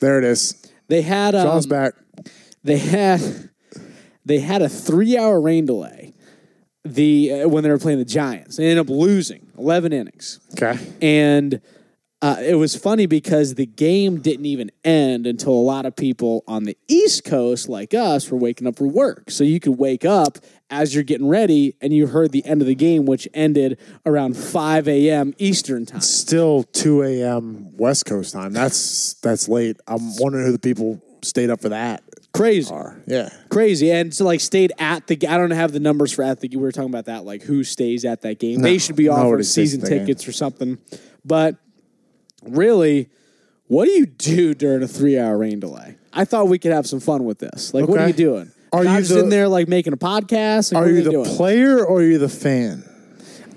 [0.00, 0.54] There it is.
[0.88, 1.92] They had um, John's back.
[2.64, 3.50] they had
[4.24, 6.14] they had a three hour rain delay.
[6.82, 10.78] The uh, when they were playing the Giants, they ended up losing eleven innings, Okay.
[11.02, 11.60] and
[12.22, 16.44] uh, it was funny because the game didn't even end until a lot of people
[16.46, 19.30] on the East Coast, like us, were waking up for work.
[19.30, 22.66] So you could wake up as you're getting ready, and you heard the end of
[22.66, 25.34] the game, which ended around five a.m.
[25.38, 26.00] Eastern time.
[26.00, 27.76] Still 2 a.m.
[27.76, 28.52] West Coast time.
[28.52, 29.78] That's that's late.
[29.88, 32.02] I'm wondering who the people stayed up for that
[32.32, 32.72] Crazy.
[32.72, 32.96] are.
[33.06, 33.30] Yeah.
[33.50, 36.48] crazy and so like stayed at the i don't have the numbers for at the
[36.48, 39.52] we were talking about that like who stays at that game they should be stays
[39.52, 40.78] season tickets or something
[41.24, 41.56] but
[42.42, 43.08] really
[43.68, 46.86] what do you do during a three hour rain delay i thought we could have
[46.86, 49.48] some fun with this like what are you doing Are you Dodgers the- in there
[49.48, 51.36] like making a podcast Like, Are what you the doing?
[51.36, 52.84] player or are you the fan?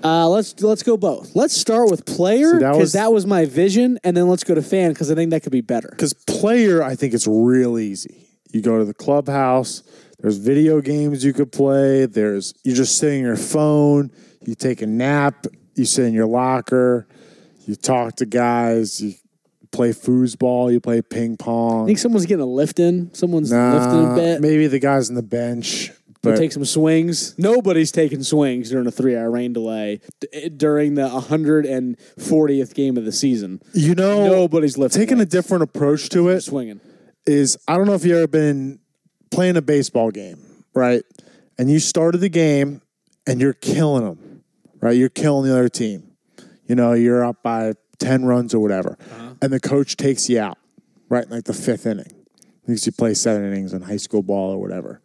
[0.02, 3.46] uh, let's let's go both let's start with player that because was- that was my
[3.46, 6.12] vision and then let's go to fan because i think that could be better Because
[6.12, 8.20] player, I think it's real easy.
[8.52, 9.82] You go to the clubhouse.
[10.20, 12.06] There's video games you could play.
[12.06, 14.12] There's you're just sitting on your phone.
[14.46, 15.46] You take a nap.
[15.74, 17.08] You sit in your locker.
[17.66, 19.00] You talk to guys.
[19.02, 19.14] You
[19.72, 20.72] play foosball.
[20.72, 21.84] You play ping pong.
[21.84, 25.16] i think someone's getting a lift in someone's lifting a bit Maybe the guys on
[25.16, 25.90] the bench.
[26.22, 27.38] But take some swings.
[27.38, 33.04] Nobody's taking swings during a three-hour rain delay d- eh, during the 140th game of
[33.04, 33.60] the season.
[33.74, 35.02] you know, Nobody's lifting.
[35.02, 36.80] taking a different approach to it swinging.
[37.26, 38.78] is I don't know if you ever been
[39.30, 40.38] playing a baseball game,
[40.74, 41.02] right?
[41.58, 42.80] And you started the game
[43.26, 44.42] and you're killing them,
[44.80, 44.96] right?
[44.96, 46.13] You're killing the other team.
[46.66, 48.96] You know, you're up by 10 runs or whatever.
[49.00, 49.34] Uh-huh.
[49.42, 50.58] And the coach takes you out,
[51.08, 51.28] right?
[51.28, 52.12] Like the fifth inning.
[52.62, 55.00] Because you play seven innings in high school ball or whatever.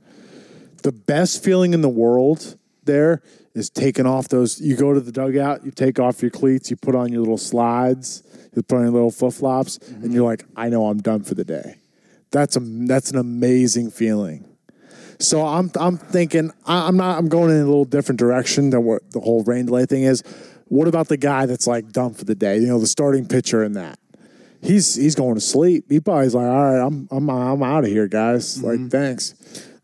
[0.84, 3.22] The best feeling in the world there
[3.54, 4.62] is taking off those.
[4.62, 7.38] You go to the dugout, you take off your cleats, you put on your little
[7.38, 8.24] slides,
[8.56, 10.14] you put on your little flip flops, and mm-hmm.
[10.14, 11.76] you're like, I know I'm done for the day.
[12.32, 14.46] That's a that's an amazing feeling.
[15.20, 19.12] So I'm I'm thinking I'm not I'm going in a little different direction than what
[19.12, 20.24] the whole rain delay thing is.
[20.70, 22.58] What about the guy that's like done for the day?
[22.60, 24.00] You know, the starting pitcher in that.
[24.62, 25.86] He's he's going to sleep.
[25.90, 28.62] He probably's like, all right, I'm I'm I'm out of here, guys.
[28.62, 28.90] Like, mm-hmm.
[28.90, 29.34] thanks.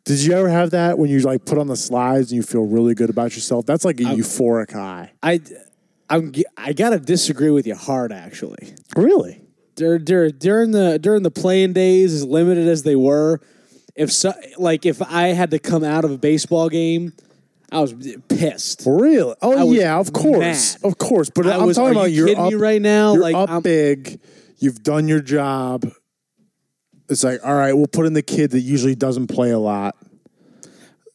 [0.03, 2.65] Did you ever have that when you like put on the slides and you feel
[2.65, 3.65] really good about yourself?
[3.65, 5.13] That's like a euphoric high.
[5.23, 5.41] I,
[6.09, 8.11] I'm, I gotta disagree with you hard.
[8.11, 9.41] Actually, Really?
[9.75, 13.41] Dur- dur- during the during the playing days, as limited as they were,
[13.95, 17.13] if so, like if I had to come out of a baseball game,
[17.71, 17.93] I was
[18.29, 18.83] pissed.
[18.85, 19.35] Really?
[19.41, 20.87] Oh yeah, of course, mad.
[20.91, 21.29] of course.
[21.29, 23.13] But I I'm was- talking are about you kidding up, me right now?
[23.13, 24.19] You're Like, up I'm- big.
[24.59, 25.85] You've done your job.
[27.09, 29.95] It's like, all right, we'll put in the kid that usually doesn't play a lot.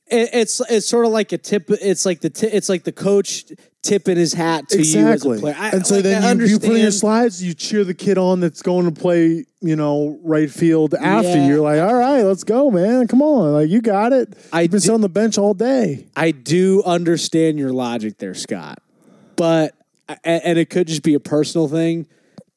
[0.06, 1.64] It, it's it's sort of like a tip.
[1.68, 3.44] It's like the ti it's like the coach
[3.82, 5.54] tipping his hat to you as a player.
[5.56, 8.18] I, and so like, then you, you put in your slides, you cheer the kid
[8.18, 11.28] on that's going to play, you know, right field after.
[11.28, 11.46] Yeah.
[11.46, 13.08] You're like, all right, let's go, man.
[13.08, 13.54] Come on.
[13.54, 14.36] Like, you got it.
[14.52, 16.06] I You've been sitting on the bench all day.
[16.14, 18.82] I do understand your logic there, Scott,
[19.36, 19.74] but
[20.24, 22.06] and it could just be a personal thing,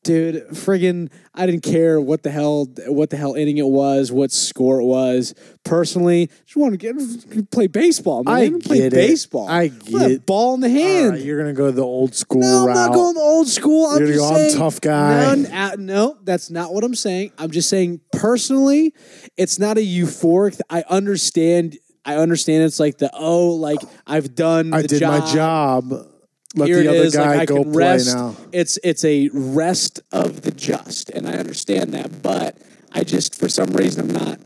[0.03, 0.47] dude.
[0.49, 4.79] Friggin', I didn't care what the hell what the hell inning it was, what score
[4.79, 5.33] it was.
[5.63, 8.23] Personally, just want to get play baseball.
[8.23, 8.33] Man.
[8.33, 8.91] I play it.
[8.93, 9.47] baseball.
[9.47, 11.11] I Want a get- ball in the hand.
[11.11, 13.87] right, you're going to go the old school No, I'm not going the old school.
[13.87, 15.35] I'm You're gonna just saying, tough guy.
[15.35, 17.31] No, uh, no, that's not what I'm saying.
[17.37, 18.93] I'm just saying personally,
[19.37, 20.59] it's not a euphoric.
[20.69, 21.77] I understand.
[22.05, 22.63] I understand.
[22.63, 24.73] It's like the oh, like I've done.
[24.73, 25.23] I did job.
[25.25, 26.07] my job.
[26.55, 27.15] Let Here the other is.
[27.15, 28.15] guy Like I go can play rest.
[28.15, 28.35] now.
[28.51, 32.21] It's it's a rest of the just, and I understand that.
[32.21, 32.57] But
[32.91, 34.39] I just for some reason I'm not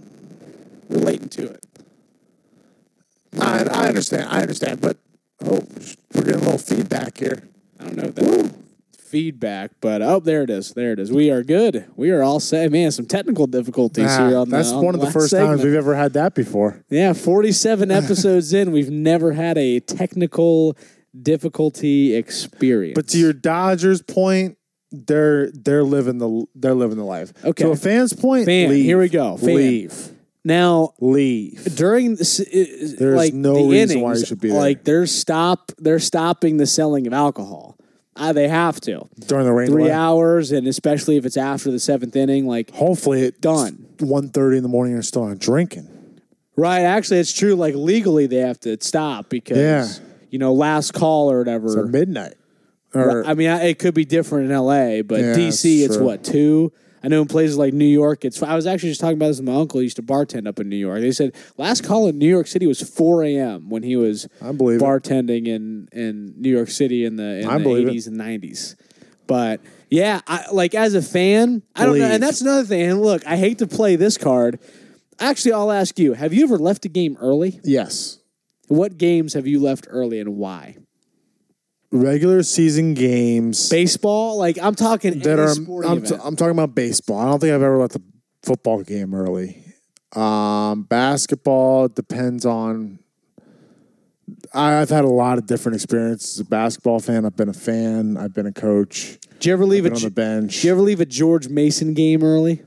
[0.89, 1.65] relating to it.
[3.39, 4.29] I, I understand.
[4.29, 4.79] I understand.
[4.81, 4.97] But
[5.43, 5.61] oh,
[6.13, 7.43] we're getting a little feedback here.
[7.79, 8.55] I don't know if that
[8.97, 10.73] feedback, but oh, there it is.
[10.73, 11.11] There it is.
[11.11, 11.85] We are good.
[11.95, 12.71] We are all set.
[12.71, 15.51] Man, some technical difficulties Nah, here on that's the, on one of the first segment.
[15.59, 16.83] times we've ever had that before.
[16.89, 20.75] Yeah, 47 episodes in, we've never had a technical
[21.19, 22.95] difficulty experience.
[22.95, 24.57] But to your Dodgers point,
[24.91, 27.33] they're they're living the they're living the life.
[27.43, 27.63] Okay.
[27.65, 28.85] To a fan's point, Fan, leave.
[28.85, 29.37] here we go.
[29.37, 29.55] Fan.
[29.55, 30.11] Leave.
[30.45, 31.75] now, Leave.
[31.75, 32.45] during this, uh,
[32.97, 34.57] There's like no the reason why you should be there.
[34.57, 37.75] Like they're stop, they're stopping the selling of alcohol.
[38.15, 39.93] Uh, they have to During the rain three delay.
[39.93, 42.47] hours, and especially if it's after the seventh inning.
[42.47, 43.85] Like Hopefully it's Done.
[43.97, 44.93] 1.30 in the morning.
[44.93, 45.87] You're still not drinking.
[46.55, 47.53] right, actually, it's true.
[47.55, 49.87] Like legally, they have to stop because Yeah.
[50.29, 51.69] You know last call or whatever.
[51.69, 52.35] So midnight.
[52.93, 56.05] Or I mean, I- it could be different in LA, but Yeah, DC, it's true.
[56.05, 56.71] what two.
[57.03, 58.41] I know in places like New York, it's.
[58.41, 59.79] I was actually just talking about this with my uncle.
[59.79, 60.99] He used to bartend up in New York.
[61.01, 63.69] They said last call in New York City was 4 a.m.
[63.69, 64.83] when he was I believe it.
[64.83, 67.93] bartending in in New York City in the in the believe it.
[67.93, 68.75] 80s and 90s.
[69.27, 72.81] But yeah, I, like as a fan, I don't know, and that's another thing.
[72.89, 74.59] And look, I hate to play this card.
[75.19, 77.59] Actually, I'll ask you: Have you ever left a game early?
[77.63, 78.19] yes.
[78.67, 80.77] What games have you left early, and why?
[81.89, 85.51] Regular season games Baseball, like I'm talking that are
[85.85, 86.21] I'm, event.
[86.21, 87.17] I'm talking about baseball.
[87.17, 88.01] I don't think I've ever left a
[88.43, 89.63] football game early.
[90.13, 92.99] Um, basketball depends on.
[94.53, 96.33] I, I've had a lot of different experiences.
[96.33, 98.17] As a basketball fan, I've been a fan.
[98.17, 99.17] I've been a coach.
[99.35, 100.55] Did you ever leave a Been on the bench.
[100.55, 102.63] Did you ever leave a George Mason game early?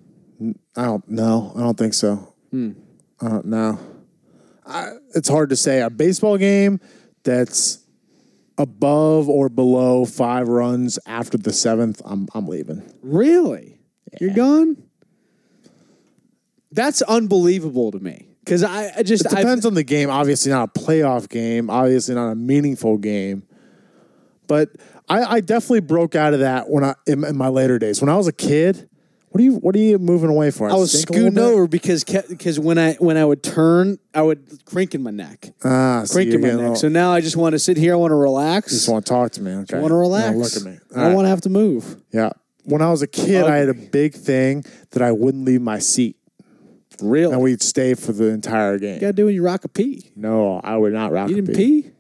[0.75, 1.53] I don't know.
[1.55, 2.35] I don't think so.
[3.21, 3.79] I don't know.
[4.71, 5.83] I, it's hard to say.
[5.83, 6.81] A baseball game
[7.25, 7.85] that's
[8.59, 12.83] above or below five runs after the seventh, I'm I'm leaving.
[13.03, 13.81] Really?
[14.21, 14.77] You're gone?
[16.73, 18.29] That's unbelievable to me.
[18.45, 20.11] Because I, I just It depends on the game.
[20.11, 21.71] Obviously, not a playoff game.
[21.71, 23.45] Obviously, not a meaningful game.
[24.47, 24.71] But
[25.09, 28.01] I, I definitely broke out of that when I in, in my later days.
[28.01, 28.90] When I was a kid,
[29.31, 30.69] what are you what are you moving away for?
[30.71, 31.55] I, was Stink a little scooting bit?
[31.55, 35.51] over because because when I when I would turn, I would crink in my neck,
[35.65, 36.77] Ah, so you're in my getting neck.
[36.77, 37.93] So now I just want to sit here.
[37.93, 38.73] I want to relax.
[38.73, 39.53] just want to talk to me.
[39.53, 40.31] Okay, I want to relax.
[40.37, 40.71] Now look at me.
[40.71, 41.15] I All don't right.
[41.15, 42.03] want to have to move.
[42.13, 42.31] Yeah.
[42.65, 45.79] When I was a kid, I had a big thing that I wouldn't leave my
[45.79, 46.17] seat,
[47.01, 47.33] Really?
[47.33, 48.95] and we'd stay for the entire game.
[48.97, 50.11] you got to do when you rock a pee.
[50.15, 51.31] No, I would not rock.
[51.31, 51.83] You a didn't pee.
[51.83, 51.91] pee?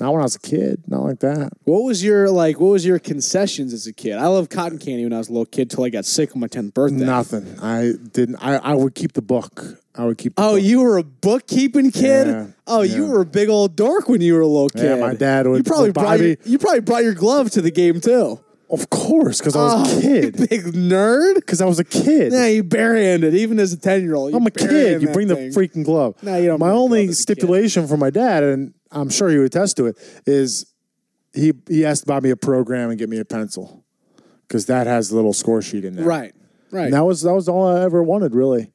[0.00, 0.82] Not when I was a kid.
[0.86, 1.50] Not like that.
[1.64, 2.60] What was your like?
[2.60, 4.16] What was your concessions as a kid?
[4.16, 6.40] I loved cotton candy when I was a little kid till I got sick on
[6.40, 7.04] my tenth birthday.
[7.04, 7.58] Nothing.
[7.60, 8.36] I didn't.
[8.36, 9.64] I, I would keep the book.
[9.96, 10.36] I would keep.
[10.36, 10.62] The Oh, book.
[10.62, 12.26] you were a bookkeeping kid.
[12.28, 14.84] Yeah, oh, you were a big old dork when you were a little kid.
[14.84, 17.60] Yeah, my dad would- You probably would brought your, you probably brought your glove to
[17.62, 18.38] the game too.
[18.70, 20.48] Of course, because I was Oh, a kid.
[20.50, 21.36] big nerd.
[21.36, 22.32] Because I was a kid.
[22.32, 24.34] Yeah, you barehanded, even as a ten year old.
[24.34, 25.00] I'm a kid.
[25.02, 26.14] You bring the freaking glove.
[26.22, 27.38] No, you don't My only glove as a kid.
[27.38, 30.72] stipulation for my dad, and I'm sure he would attest to it, is
[31.34, 33.84] he he has to buy me a program and get me a pencil
[34.46, 36.04] because that has a little score sheet in there.
[36.04, 36.34] Right,
[36.70, 36.84] right.
[36.84, 38.70] And that was that was all I ever wanted, really.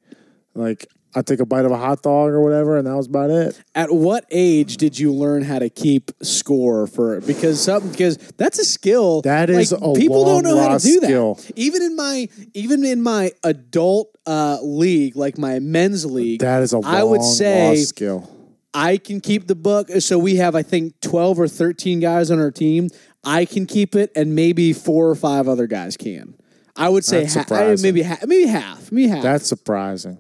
[0.54, 0.86] Like
[1.16, 3.62] I take a bite of a hot dog or whatever, and that was about it.
[3.76, 8.60] At what age did you learn how to keep score for because some because that's
[8.60, 11.36] a skill That is like, a people don't know how to do skill.
[11.36, 11.52] that.
[11.58, 16.74] Even in my even in my adult uh, league, like my men's league, That is
[16.74, 18.30] a long, I would say lost skill.
[18.74, 19.90] I can keep the book.
[20.00, 22.90] So we have, I think, 12 or 13 guys on our team.
[23.24, 26.34] I can keep it, and maybe four or five other guys can.
[26.76, 29.24] I would say ha- I- maybe ha- maybe half, maybe half.
[29.24, 30.18] That's surprising.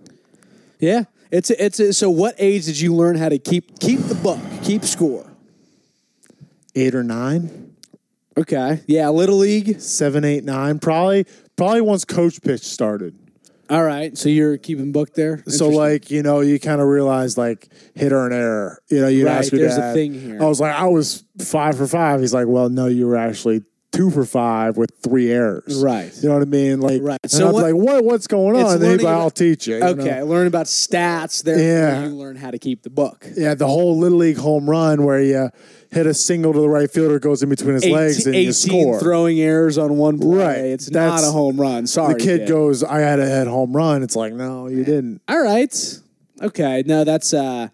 [0.79, 1.05] yeah.
[1.31, 2.11] It's a, it's a, so.
[2.11, 5.25] What age did you learn how to keep keep the book, keep score?
[6.75, 7.73] Eight or nine,
[8.37, 8.81] Okay.
[8.87, 9.09] Yeah.
[9.09, 9.81] Little league.
[9.81, 11.25] seven, eight, nine, probably.
[11.55, 13.15] Probably once coach pitch started.
[13.69, 14.17] All right.
[14.17, 15.43] So you're keeping book there.
[15.47, 18.79] So like you know you kind of realize like hit or an error.
[18.89, 20.41] You know you'd Right, ask your there's a thing here.
[20.41, 22.19] I was like I was five for five.
[22.19, 23.63] He's like, well, no, you were actually
[23.93, 25.81] two for five with three errors.
[25.81, 26.11] Right.
[26.21, 26.81] You know what I mean?
[26.81, 27.19] Like Right.
[27.27, 28.73] So what- like what what's going on?
[28.73, 29.75] And then he'd be learning like, about- I'll teach you.
[29.77, 30.25] you okay, know?
[30.25, 31.43] learn about stats.
[31.43, 32.03] There, Yeah.
[32.07, 33.25] you learn how to keep the book.
[33.37, 35.49] Yeah, the whole little league home run where you
[35.91, 38.53] hit a single to the right fielder goes in between his legs and you 18
[38.53, 38.99] score.
[38.99, 40.37] throwing errors on one play.
[40.37, 40.57] Right.
[40.65, 41.85] It's That's- not a home run.
[41.87, 44.01] Sorry, the kid goes, I had a head home run.
[44.01, 45.21] It's like, no, you didn't.
[45.27, 45.99] All right.
[46.41, 46.83] Okay.
[46.87, 47.67] No, that's uh,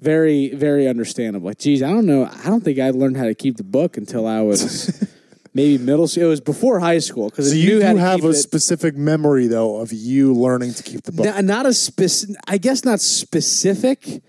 [0.00, 1.46] very, very understandable.
[1.48, 2.26] Like, geez, I don't know.
[2.26, 5.02] I don't think I learned how to keep the book until I was
[5.56, 6.24] maybe middle school.
[6.24, 8.34] It was before high school because So you do have a it.
[8.34, 11.24] specific memory though of you learning to keep the book.
[11.26, 12.36] Not, not a specific.
[12.46, 14.22] I guess not specific,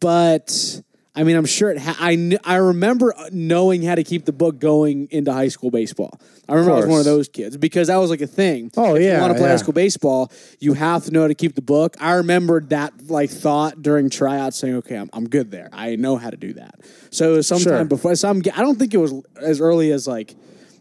[0.00, 0.80] but
[1.14, 1.78] I mean, I'm sure it.
[1.78, 5.48] Ha- I kn- I remember uh, knowing how to keep the book going into high
[5.48, 6.20] school baseball.
[6.48, 8.70] I remember I was one of those kids because that was like a thing.
[8.76, 9.52] Oh, if yeah, you want to play yeah.
[9.52, 11.96] high school baseball, you have to know how to keep the book.
[12.00, 15.70] I remembered that like thought during tryouts, saying, "Okay, I'm, I'm good there.
[15.72, 16.74] I know how to do that."
[17.10, 17.84] So sometime Sure.
[17.86, 18.14] before.
[18.14, 20.34] So I'm, I don't think it was as early as like.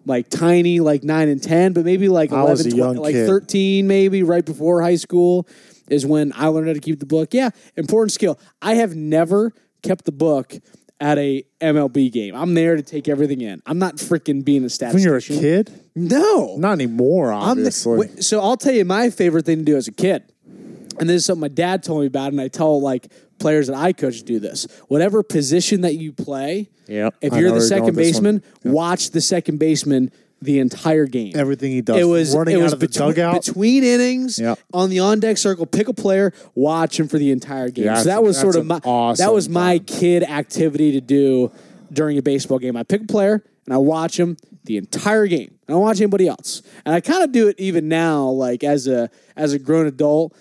[0.05, 3.05] Like tiny, like nine and ten, but maybe like I was 11, a young 12
[3.05, 3.25] like kid.
[3.27, 5.47] thirteen, maybe right before high school
[5.89, 7.33] is when I learned how to keep the book.
[7.33, 8.39] Yeah, important skill.
[8.61, 9.51] I have never
[9.81, 10.55] kept the book
[10.99, 12.35] at a MLB game.
[12.35, 13.61] I'm there to take everything in.
[13.65, 14.93] I'm not freaking being a statue.
[14.93, 17.33] When you're a kid, no, not anymore.
[17.33, 20.23] I'm the- Obviously, so I'll tell you my favorite thing to do as a kid,
[20.99, 23.75] and this is something my dad told me about, and I tell like players that
[23.75, 24.67] I coach do this.
[24.87, 27.15] Whatever position that you play, Yep.
[27.21, 28.23] if I you're the where you're going second with this one.
[28.37, 30.11] baseman, watch the second baseman
[30.41, 31.31] the entire game.
[31.35, 31.97] Everything he does.
[31.97, 33.45] It was running it was out of the between, dugout.
[33.45, 34.59] between innings Yep.
[34.73, 35.65] on the on deck circle.
[35.65, 37.85] Pick a player, watch him for the entire game.
[37.85, 41.51] Yeah, so that was sort of my awesome that was my kid activity to do
[41.91, 42.75] during a baseball game.
[42.75, 45.55] I pick a player and I watch him the entire game.
[45.67, 48.85] I don't watch anybody else, and I kind of do it even now, like as
[48.87, 50.35] a as a grown adult.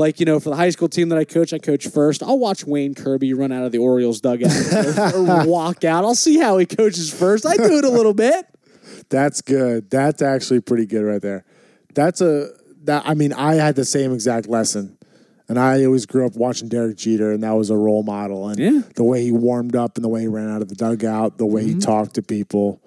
[0.00, 2.22] Like you know, for the high school team that I coach, I coach first.
[2.22, 4.50] I'll watch Wayne Kirby run out of the Orioles dugout
[5.14, 6.04] or walk out.
[6.04, 7.44] I'll see how he coaches first.
[7.46, 8.46] I do it a little bit.
[9.10, 9.90] That's good.
[9.90, 11.44] That's actually pretty good right there.
[11.94, 12.48] That's a
[12.84, 13.02] that.
[13.06, 14.96] I mean, I had the same exact lesson,
[15.48, 18.48] and I always grew up watching Derek Jeter, and that was a role model.
[18.48, 18.82] And Yeah.
[18.96, 21.46] the way he warmed up, and the way he ran out of the dugout, the
[21.46, 21.78] way Mm-hmm.
[21.80, 22.80] he talked to people,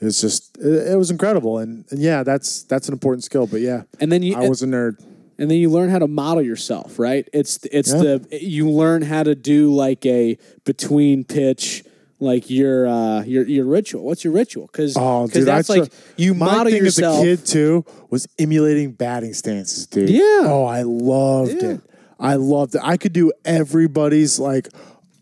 [0.00, 1.56] it's just it, it was incredible.
[1.58, 3.46] And, and yeah, that's that's an important skill.
[3.46, 4.96] But yeah, And then you I was a nerd.
[5.40, 7.28] And then you learn how to model yourself, right?
[7.32, 8.18] It's it's Yeah.
[8.18, 11.82] the you learn how to do like a between pitch,
[12.20, 14.04] like your uh your your ritual.
[14.04, 14.66] What's your ritual?
[14.70, 17.16] Because Oh, dude, that's I like you my model thing yourself.
[17.18, 20.10] as a kid too was emulating batting stances, dude.
[20.10, 20.42] Yeah.
[20.44, 21.70] Oh, I loved Yeah.
[21.70, 21.80] it.
[22.20, 22.82] I loved it.
[22.84, 24.68] I could do everybody's like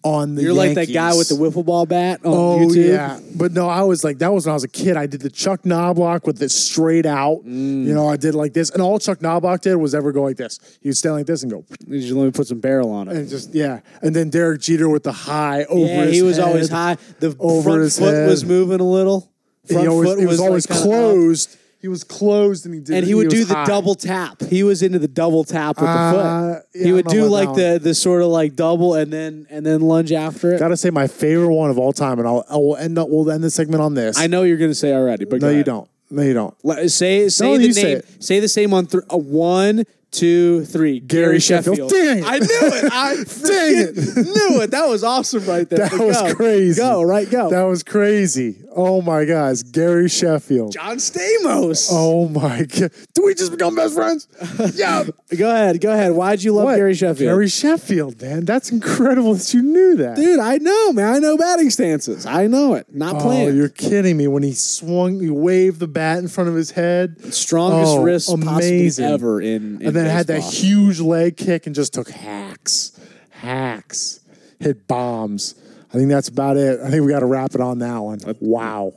[0.05, 0.43] on the.
[0.43, 1.55] You're like that guy with the Yankees.
[1.57, 2.89] wiffle ball bat on Oh YouTube.
[2.89, 4.97] yeah, but no, I was like that was when I was a kid.
[4.97, 7.39] I did the Chuck Knoblauch with it straight out.
[7.45, 7.85] Mm.
[7.87, 10.37] You know, I did like this, and all Chuck Knoblauch did was ever go like
[10.37, 10.59] this.
[10.81, 13.09] He would stand like this and go, You just let me put some barrel on
[13.09, 13.17] it.
[13.17, 15.87] and just yeah, and then Derek Jeter with the high over.
[15.87, 16.47] yeah, he was head.
[16.47, 16.97] always high.
[17.21, 18.29] The over front his foot head.
[18.29, 19.31] was moving a little.
[19.69, 21.59] He always, foot was, like, always kinda up.
[21.81, 22.97] He was closed, and he did.
[22.97, 23.64] and he would do the high.
[23.64, 24.43] double tap.
[24.43, 26.18] He was into the double tap with Uh, the
[26.55, 26.62] foot.
[26.74, 29.81] yeah, he would do like the the sort of like double and then and then
[29.83, 30.59] lunge after it.
[30.59, 33.09] Gotta say my favorite one of all time, and I'll I will end up.
[33.09, 34.18] We'll end the segment on this.
[34.18, 35.89] I know you're to say already, but No, you don't.
[36.11, 36.55] No, you don't.
[36.64, 38.07] Let- Say say No, the you say it.
[38.24, 41.01] Say the same on th- uh, one, two, three.
[41.01, 41.77] Gary, Sheffield.
[41.77, 41.91] Sheffield.
[41.91, 42.25] Dang it.
[42.25, 42.47] I knew
[42.77, 42.93] it.
[42.93, 44.71] I Dang freaking knew it.
[44.71, 45.81] That was awesome right there.
[45.81, 46.35] That But was go.
[46.35, 46.81] crazy.
[46.81, 47.29] Go right.
[47.31, 47.51] Go.
[47.51, 48.57] That was crazy.
[48.75, 50.73] Oh my gosh, Gary Sheffield.
[50.73, 51.89] John Stamos.
[51.91, 52.91] Oh my god.
[53.15, 54.29] Do we just become best friends?
[54.75, 55.05] yeah.
[55.37, 55.81] Go ahead.
[55.81, 56.13] Go ahead.
[56.13, 56.77] Why'd you love What?
[56.77, 57.19] Gary Sheffield?
[57.19, 58.45] Gary Sheffield, man.
[58.45, 60.17] That's incredible that you knew that.
[60.17, 61.15] Dude, I know, man.
[61.15, 62.25] I know batting stances.
[62.25, 62.87] I know it.
[62.95, 63.57] Not Oh, planned.
[63.57, 64.29] you're kidding me.
[64.29, 67.35] When he swung, he waved the bat in front of his head.
[67.35, 69.05] Strongest Oh, wrist amazing.
[69.05, 70.53] possibly ever in, in then had that baseball.
[70.53, 72.99] huge leg kick and just took hacks.
[73.31, 74.21] Hacks.
[74.61, 75.55] Hit bombs.
[75.91, 76.81] I think that's about it.
[76.81, 78.19] I think we got to wrap it on that one.
[78.41, 78.93] Wow.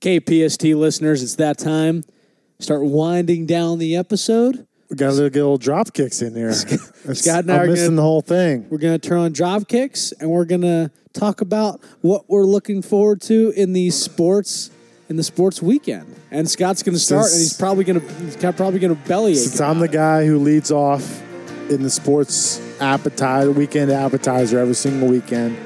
[0.00, 2.04] KPST listeners, it's that time.
[2.58, 4.66] Start winding down the episode.
[4.88, 6.52] We got to get a little drop kicks in there.
[6.52, 8.66] Scott and I are I'm missing gonna- the whole thing.
[8.70, 12.44] We're going to turn on drop kicks and we're going to talk about what we're
[12.44, 14.70] looking forward to in the sports
[15.10, 16.14] in the sports weekend.
[16.30, 19.36] And Scott's going to start and he's probably going to he's probably going to bellyache.
[19.36, 21.20] Since I'm the guy who leads off
[21.68, 25.58] in the sports appetizer, weekend appetizer every single weekend,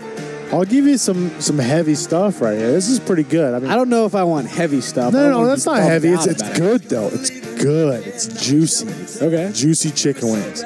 [0.50, 2.72] I'll give you some some heavy stuff right here.
[2.72, 3.54] This is pretty good.
[3.54, 5.14] I mean, I don't know if I want heavy stuff.
[5.14, 6.08] I no, no, that's not heavy.
[6.08, 7.10] It's it's good though.
[7.12, 8.06] It's good.
[8.06, 9.24] It's juicy.
[9.24, 9.50] Okay.
[9.54, 10.62] Juicy chicken wings.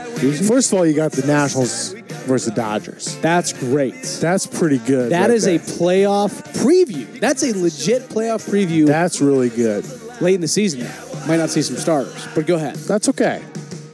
[0.49, 1.93] First of all, you got the Nationals
[2.27, 3.17] versus the Dodgers.
[3.21, 4.03] That's great.
[4.21, 5.13] That's pretty good.
[5.13, 7.21] That right is a playoff preview.
[7.21, 9.85] That's a legit playoff preview That's really good.
[10.21, 10.87] late in the season.
[11.27, 12.77] Might not see some starters, but go ahead.
[12.77, 13.43] That's okay.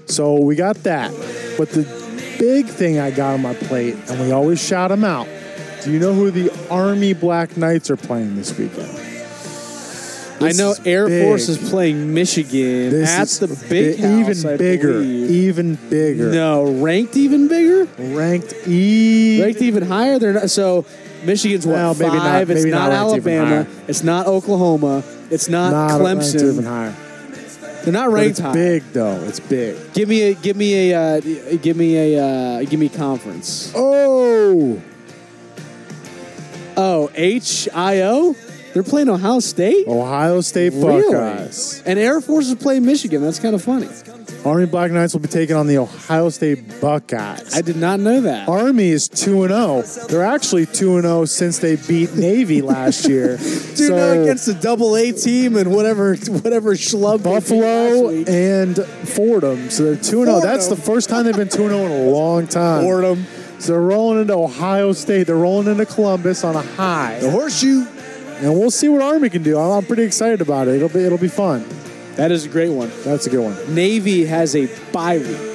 [0.06, 1.10] So we got that.
[1.58, 1.82] But the
[2.38, 5.26] big thing I got on my plate, and we always shout them out.
[5.82, 8.88] Do you know who the Army Black Knights are playing this weekend?
[10.44, 11.24] I know Air big.
[11.24, 14.28] Force is playing Michigan This at is the big bi- house.
[14.40, 15.30] even I bigger, believe.
[15.30, 16.30] even bigger.
[16.32, 17.84] No, ranked even bigger.
[17.98, 19.40] Ranked E.
[19.42, 20.18] Ranked even higher.
[20.18, 20.50] They're not.
[20.50, 20.84] So
[21.24, 22.00] Michigan's what Well, five?
[22.12, 23.64] maybe not- it's maybe not, not ranked even Alabama.
[23.64, 23.66] higher.
[23.88, 25.02] It's not Oklahoma.
[25.30, 26.52] It's not, not ranked Clemson.
[26.52, 26.94] even higher.
[27.84, 28.52] They're not But ranked it's high.
[28.52, 29.20] big though.
[29.26, 29.76] It's big.
[29.92, 31.20] Give me a give me a uh,
[31.60, 33.72] give me a uh, give me conference.
[33.74, 34.80] Oh,
[36.76, 38.34] Oh, H I O.
[38.74, 39.86] They're playing Ohio State.
[39.86, 41.02] Ohio State Really?
[41.14, 41.80] Buckeyes.
[41.86, 43.22] And Air Force is playing Michigan.
[43.22, 43.88] That's kind of funny.
[44.44, 47.54] Army Black Knights will be taking on the Ohio State Buckeyes.
[47.54, 48.48] I did not know that.
[48.48, 49.82] Army is 2 0.
[50.08, 53.38] They're actually 2 0 since they beat Navy last year.
[53.78, 58.76] No against the double A team and whatever whatever schlub Buffalo and
[59.08, 59.70] Fordham.
[59.70, 60.40] So they're 2 0.
[60.40, 62.82] That's the first time they've been 2 0 in a long time.
[62.82, 63.24] Fordham.
[63.60, 65.26] So they're rolling into Ohio State.
[65.28, 67.18] They're rolling into Columbus on a high.
[67.20, 67.86] The horseshoe.
[68.36, 69.58] And we'll see what Army can do.
[69.58, 70.76] I'm, pretty excited about it.
[70.76, 71.64] It'll be it'll be fun.
[72.16, 72.90] That is a great one.
[73.02, 73.74] That's a good one.
[73.74, 75.54] Navy has a bye week.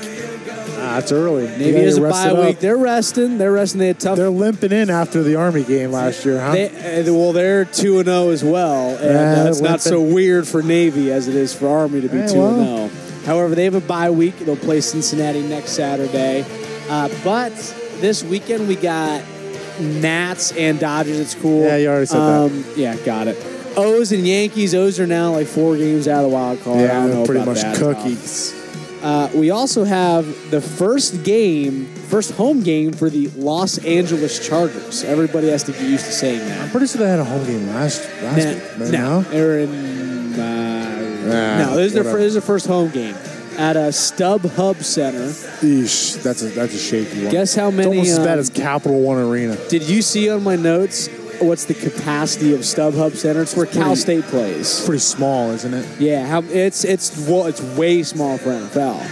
[0.82, 1.46] Ah, it's early.
[1.46, 2.46] Navy has a bye it up.
[2.46, 2.60] week.
[2.60, 3.38] They're resting.
[3.38, 3.80] They're resting.
[3.80, 4.18] They had tough.
[4.18, 6.54] They're limping in after the Army game last year, huh?
[6.54, 10.48] They, uh, well, they're two and zero as well, and uh, it's not so weird
[10.48, 12.90] for Navy as it is for Army to be two and zero.
[13.26, 14.40] However, they have a bye week.
[14.40, 16.46] They'll play Cincinnati next Saturday,
[16.90, 17.54] uh, but
[18.00, 19.22] this weekend we got
[19.80, 21.20] Nats and Dodgers.
[21.20, 21.64] It's cool.
[21.64, 22.42] Yeah, you already said that.
[22.52, 23.38] um, Yeah, got it.
[23.78, 24.74] O's and Yankees.
[24.76, 26.78] O's are now like four games out of the wild card.
[26.78, 27.76] I yeah, don't know they're pretty much that.
[27.78, 28.56] cookies.
[29.02, 35.06] Uh, we also have the first game, first home game for the Los Angeles Chargers.
[35.06, 36.62] Everybody has to get used to saying that.
[36.62, 38.64] I'm pretty sure they had a home game last last Nah, week.
[38.78, 39.22] but no, no?
[39.30, 40.34] they're in.
[40.40, 40.76] Uh,
[41.20, 43.14] Nah, no, this is their this is their first home game
[43.60, 45.28] at a Stub Hub Center.
[45.62, 47.32] Eesh, that's a that's a shaky one.
[47.32, 47.88] Guess how It's many?
[47.90, 49.56] almost as bad um, as Capital One Arena.
[49.68, 51.08] Did you see on my notes
[51.40, 53.42] what's the capacity of Stub Hub Center?
[53.42, 54.86] It's where Cal pretty- State plays.
[54.86, 56.00] Pretty small, isn't it?
[56.00, 59.06] Yeah, how, it's it's well, it's way small for NFL.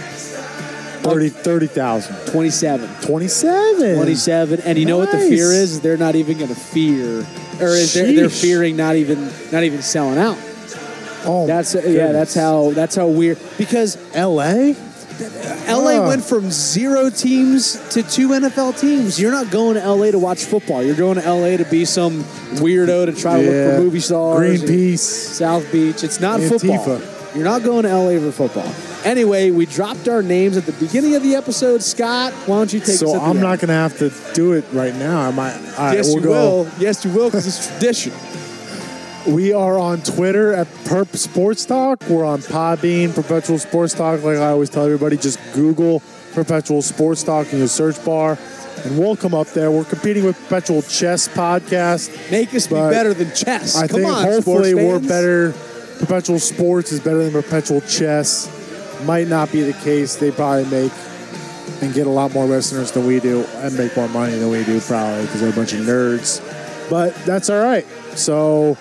[1.02, 2.32] 30 30,000.
[2.32, 2.88] 27.
[3.02, 3.94] 27.
[3.96, 7.20] 27 and you know what the fear is they're not even going to fear
[7.60, 10.36] or is they're, they're fearing not even not even selling out
[11.24, 14.74] Oh, that's my yeah that's how that's how weird because LA?
[15.66, 20.18] LA went from zero teams to two NFL teams you're not going to LA to
[20.18, 22.22] watch football you're going to LA to be some
[22.62, 24.98] weirdo to try to look for movie stars Greenpeace.
[24.98, 26.60] South Beach it's not Antifa.
[26.84, 28.72] football you're not going to LA for football
[29.04, 32.78] anyway we dropped our names at the beginning of the episode Scott why don't you
[32.80, 33.40] take So I'm end?
[33.40, 35.20] not going to have to do it right now.
[35.20, 35.54] I might.
[35.78, 36.30] Right, Yes, we'll you go.
[36.62, 36.68] will.
[36.78, 38.12] Yes, you will, because it's tradition.
[39.28, 42.02] We are on Twitter at Perp Sports Talk.
[42.08, 44.22] We're on Podbean, Perpetual Sports Talk.
[44.22, 46.02] Like I always tell everybody, just Google
[46.32, 48.38] Perpetual Sports Talk in your search bar,
[48.84, 49.70] and we'll come up there.
[49.70, 52.30] We're competing with Perpetual Chess Podcast.
[52.30, 53.76] Make us be better than chess.
[53.76, 55.08] I Come think on, hopefully we're fans.
[55.08, 55.52] better.
[55.98, 58.48] Perpetual Sports is better than Perpetual Chess.
[59.04, 60.16] Might not be the case.
[60.16, 60.92] They probably make
[61.82, 64.64] and get a lot more listeners than we do and make more money than we
[64.64, 66.40] do probably because they're a bunch of nerds.
[66.88, 67.84] But that's all right.
[68.16, 68.78] So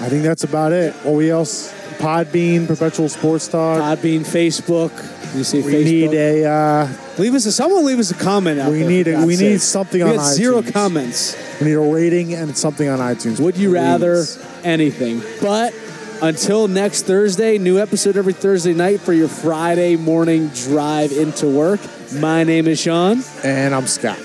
[0.00, 0.94] I think that's about it.
[1.04, 1.72] What we else?
[1.98, 3.80] Podbean, Perpetual Sports Talk.
[3.80, 4.92] Podbean, Facebook.
[5.34, 5.84] You see we Facebook.
[5.84, 6.88] need a uh,
[7.18, 7.84] leave us a someone.
[7.86, 8.60] Leave us a comment.
[8.60, 9.50] Out We there, need a- we sake.
[9.52, 11.36] need something we on got zero comments.
[11.60, 13.40] we need a rating and something on iTunes.
[13.40, 13.74] Would you please.
[13.74, 14.24] rather
[14.64, 15.22] anything?
[15.40, 15.74] But
[16.22, 21.80] until next Thursday, new episode every Thursday night for your Friday morning drive into work.
[22.12, 23.22] My name is Sean.
[23.42, 24.18] And I'm Scott.